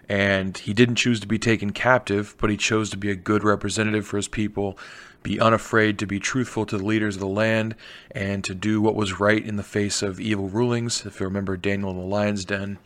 And 0.10 0.58
he 0.58 0.74
didn't 0.74 0.96
choose 0.96 1.20
to 1.20 1.28
be 1.28 1.38
taken 1.38 1.72
captive, 1.72 2.36
but 2.40 2.50
he 2.50 2.58
chose 2.58 2.90
to 2.90 2.98
be 2.98 3.12
a 3.12 3.16
good 3.16 3.44
representative 3.44 4.08
for 4.08 4.18
his 4.18 4.28
people, 4.28 4.78
be 5.22 5.40
unafraid 5.40 6.00
to 6.00 6.08
be 6.08 6.20
truthful 6.20 6.66
to 6.66 6.78
the 6.78 6.84
leaders 6.84 7.16
of 7.16 7.22
the 7.22 7.28
land, 7.28 7.76
and 8.10 8.44
to 8.44 8.56
do 8.56 8.82
what 8.82 8.96
was 8.96 9.20
right 9.20 9.46
in 9.46 9.56
the 9.56 9.64
face 9.64 10.02
of 10.02 10.20
evil 10.20 10.50
rulings. 10.50 11.06
If 11.06 11.20
you 11.20 11.28
remember 11.28 11.56
Daniel 11.58 11.92
in 11.92 11.98
the 11.98 12.04
lion's 12.04 12.44
den, 12.44 12.80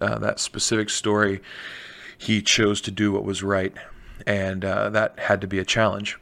uh, 0.00 0.18
that 0.18 0.40
specific 0.40 0.90
story, 0.90 1.40
he 2.18 2.42
chose 2.42 2.80
to 2.82 2.90
do 2.90 3.12
what 3.12 3.24
was 3.24 3.42
right. 3.42 3.72
And 4.26 4.64
uh, 4.64 4.90
that 4.90 5.18
had 5.18 5.40
to 5.42 5.46
be 5.46 5.60
a 5.60 5.64
challenge. 5.64 6.18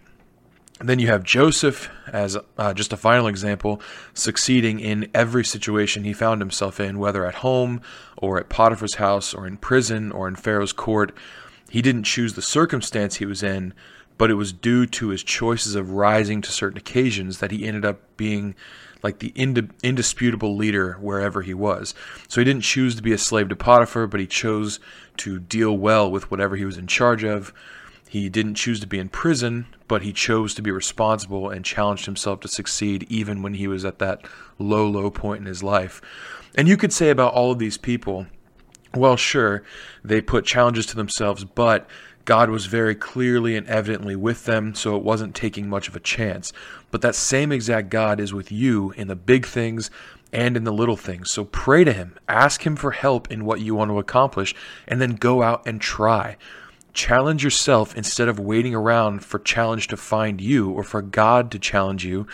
Then 0.82 0.98
you 0.98 1.06
have 1.06 1.22
Joseph 1.22 1.88
as 2.08 2.36
uh, 2.58 2.74
just 2.74 2.92
a 2.92 2.96
final 2.96 3.28
example, 3.28 3.80
succeeding 4.14 4.80
in 4.80 5.08
every 5.14 5.44
situation 5.44 6.02
he 6.02 6.12
found 6.12 6.40
himself 6.40 6.80
in, 6.80 6.98
whether 6.98 7.24
at 7.24 7.36
home 7.36 7.80
or 8.16 8.38
at 8.38 8.48
Potiphar's 8.48 8.96
house 8.96 9.32
or 9.32 9.46
in 9.46 9.58
prison 9.58 10.10
or 10.10 10.26
in 10.26 10.34
Pharaoh's 10.34 10.72
court. 10.72 11.14
He 11.70 11.82
didn't 11.82 12.04
choose 12.04 12.34
the 12.34 12.42
circumstance 12.42 13.16
he 13.16 13.26
was 13.26 13.42
in, 13.42 13.74
but 14.18 14.30
it 14.30 14.34
was 14.34 14.52
due 14.52 14.86
to 14.86 15.08
his 15.08 15.22
choices 15.22 15.74
of 15.74 15.92
rising 15.92 16.42
to 16.42 16.52
certain 16.52 16.78
occasions 16.78 17.38
that 17.38 17.50
he 17.50 17.64
ended 17.64 17.84
up 17.84 18.00
being 18.16 18.54
like 19.02 19.18
the 19.18 19.32
indisputable 19.82 20.56
leader 20.56 20.94
wherever 21.00 21.42
he 21.42 21.54
was. 21.54 21.94
So 22.28 22.40
he 22.40 22.44
didn't 22.44 22.62
choose 22.62 22.94
to 22.96 23.02
be 23.02 23.12
a 23.12 23.18
slave 23.18 23.48
to 23.48 23.56
Potiphar, 23.56 24.06
but 24.06 24.20
he 24.20 24.26
chose 24.26 24.80
to 25.18 25.38
deal 25.38 25.76
well 25.76 26.10
with 26.10 26.30
whatever 26.30 26.56
he 26.56 26.64
was 26.64 26.78
in 26.78 26.86
charge 26.86 27.24
of. 27.24 27.52
He 28.12 28.28
didn't 28.28 28.56
choose 28.56 28.78
to 28.80 28.86
be 28.86 28.98
in 28.98 29.08
prison, 29.08 29.64
but 29.88 30.02
he 30.02 30.12
chose 30.12 30.52
to 30.56 30.60
be 30.60 30.70
responsible 30.70 31.48
and 31.48 31.64
challenged 31.64 32.04
himself 32.04 32.40
to 32.40 32.48
succeed 32.48 33.06
even 33.08 33.40
when 33.40 33.54
he 33.54 33.66
was 33.66 33.86
at 33.86 34.00
that 34.00 34.26
low, 34.58 34.86
low 34.86 35.10
point 35.10 35.40
in 35.40 35.46
his 35.46 35.62
life. 35.62 36.02
And 36.54 36.68
you 36.68 36.76
could 36.76 36.92
say 36.92 37.08
about 37.08 37.32
all 37.32 37.52
of 37.52 37.58
these 37.58 37.78
people, 37.78 38.26
well, 38.94 39.16
sure, 39.16 39.62
they 40.04 40.20
put 40.20 40.44
challenges 40.44 40.84
to 40.88 40.96
themselves, 40.96 41.46
but 41.46 41.88
God 42.26 42.50
was 42.50 42.66
very 42.66 42.94
clearly 42.94 43.56
and 43.56 43.66
evidently 43.66 44.14
with 44.14 44.44
them, 44.44 44.74
so 44.74 44.94
it 44.94 45.02
wasn't 45.02 45.34
taking 45.34 45.66
much 45.66 45.88
of 45.88 45.96
a 45.96 46.00
chance. 46.00 46.52
But 46.90 47.00
that 47.00 47.14
same 47.14 47.50
exact 47.50 47.88
God 47.88 48.20
is 48.20 48.34
with 48.34 48.52
you 48.52 48.90
in 48.90 49.08
the 49.08 49.16
big 49.16 49.46
things 49.46 49.90
and 50.34 50.54
in 50.54 50.64
the 50.64 50.70
little 50.70 50.98
things. 50.98 51.30
So 51.30 51.46
pray 51.46 51.82
to 51.84 51.94
Him, 51.94 52.18
ask 52.28 52.66
Him 52.66 52.76
for 52.76 52.90
help 52.90 53.32
in 53.32 53.46
what 53.46 53.62
you 53.62 53.74
want 53.74 53.90
to 53.90 53.98
accomplish, 53.98 54.54
and 54.86 55.00
then 55.00 55.14
go 55.14 55.42
out 55.42 55.66
and 55.66 55.80
try. 55.80 56.36
Challenge 56.92 57.42
yourself 57.42 57.96
instead 57.96 58.28
of 58.28 58.38
waiting 58.38 58.74
around 58.74 59.24
for 59.24 59.38
challenge 59.38 59.88
to 59.88 59.96
find 59.96 60.40
you 60.40 60.70
or 60.70 60.84
for 60.84 61.00
God 61.00 61.50
to 61.52 61.58
challenge 61.58 62.04
you, 62.04 62.26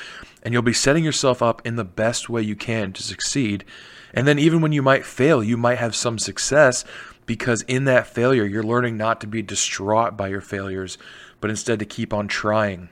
and 0.42 0.52
you'll 0.52 0.62
be 0.62 0.72
setting 0.72 1.04
yourself 1.04 1.42
up 1.42 1.64
in 1.64 1.76
the 1.76 1.84
best 1.84 2.28
way 2.28 2.42
you 2.42 2.56
can 2.56 2.92
to 2.92 3.02
succeed. 3.02 3.64
And 4.12 4.26
then, 4.26 4.38
even 4.38 4.60
when 4.60 4.72
you 4.72 4.82
might 4.82 5.04
fail, 5.04 5.44
you 5.44 5.56
might 5.56 5.78
have 5.78 5.94
some 5.94 6.18
success 6.18 6.84
because 7.26 7.62
in 7.62 7.84
that 7.84 8.06
failure, 8.06 8.44
you're 8.44 8.62
learning 8.62 8.96
not 8.96 9.20
to 9.20 9.26
be 9.26 9.42
distraught 9.42 10.16
by 10.16 10.28
your 10.28 10.40
failures, 10.40 10.98
but 11.40 11.50
instead 11.50 11.78
to 11.78 11.84
keep 11.84 12.12
on 12.12 12.26
trying. 12.26 12.88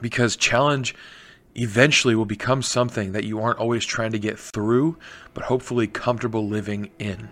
Because 0.00 0.36
challenge 0.36 0.94
eventually 1.54 2.14
will 2.14 2.24
become 2.24 2.62
something 2.62 3.12
that 3.12 3.24
you 3.24 3.40
aren't 3.40 3.58
always 3.58 3.84
trying 3.84 4.12
to 4.12 4.18
get 4.18 4.38
through, 4.38 4.96
but 5.34 5.44
hopefully 5.44 5.86
comfortable 5.86 6.48
living 6.48 6.90
in. 6.98 7.28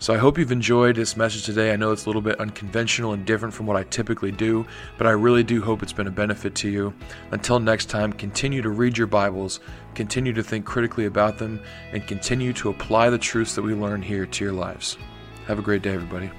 So 0.00 0.14
I 0.14 0.16
hope 0.16 0.38
you've 0.38 0.52
enjoyed 0.52 0.94
this 0.94 1.16
message 1.16 1.42
today. 1.42 1.72
I 1.72 1.76
know 1.76 1.90
it's 1.90 2.04
a 2.04 2.08
little 2.08 2.22
bit 2.22 2.38
unconventional 2.38 3.14
and 3.14 3.26
different 3.26 3.52
from 3.52 3.66
what 3.66 3.76
I 3.76 3.82
typically 3.82 4.30
do, 4.30 4.64
but 4.96 5.08
I 5.08 5.10
really 5.10 5.42
do 5.42 5.60
hope 5.60 5.82
it's 5.82 5.92
been 5.92 6.06
a 6.06 6.12
benefit 6.12 6.54
to 6.56 6.70
you. 6.70 6.94
Until 7.32 7.58
next 7.58 7.86
time, 7.86 8.12
continue 8.12 8.62
to 8.62 8.68
read 8.68 8.96
your 8.96 9.08
Bibles, 9.08 9.58
continue 9.96 10.32
to 10.34 10.42
think 10.42 10.64
critically 10.64 11.06
about 11.06 11.38
them, 11.38 11.60
and 11.90 12.06
continue 12.06 12.52
to 12.54 12.68
apply 12.70 13.10
the 13.10 13.18
truths 13.18 13.56
that 13.56 13.62
we 13.62 13.74
learn 13.74 14.00
here 14.00 14.24
to 14.24 14.44
your 14.44 14.52
lives. 14.52 14.96
Have 15.48 15.58
a 15.58 15.62
great 15.62 15.82
day, 15.82 15.94
everybody. 15.94 16.30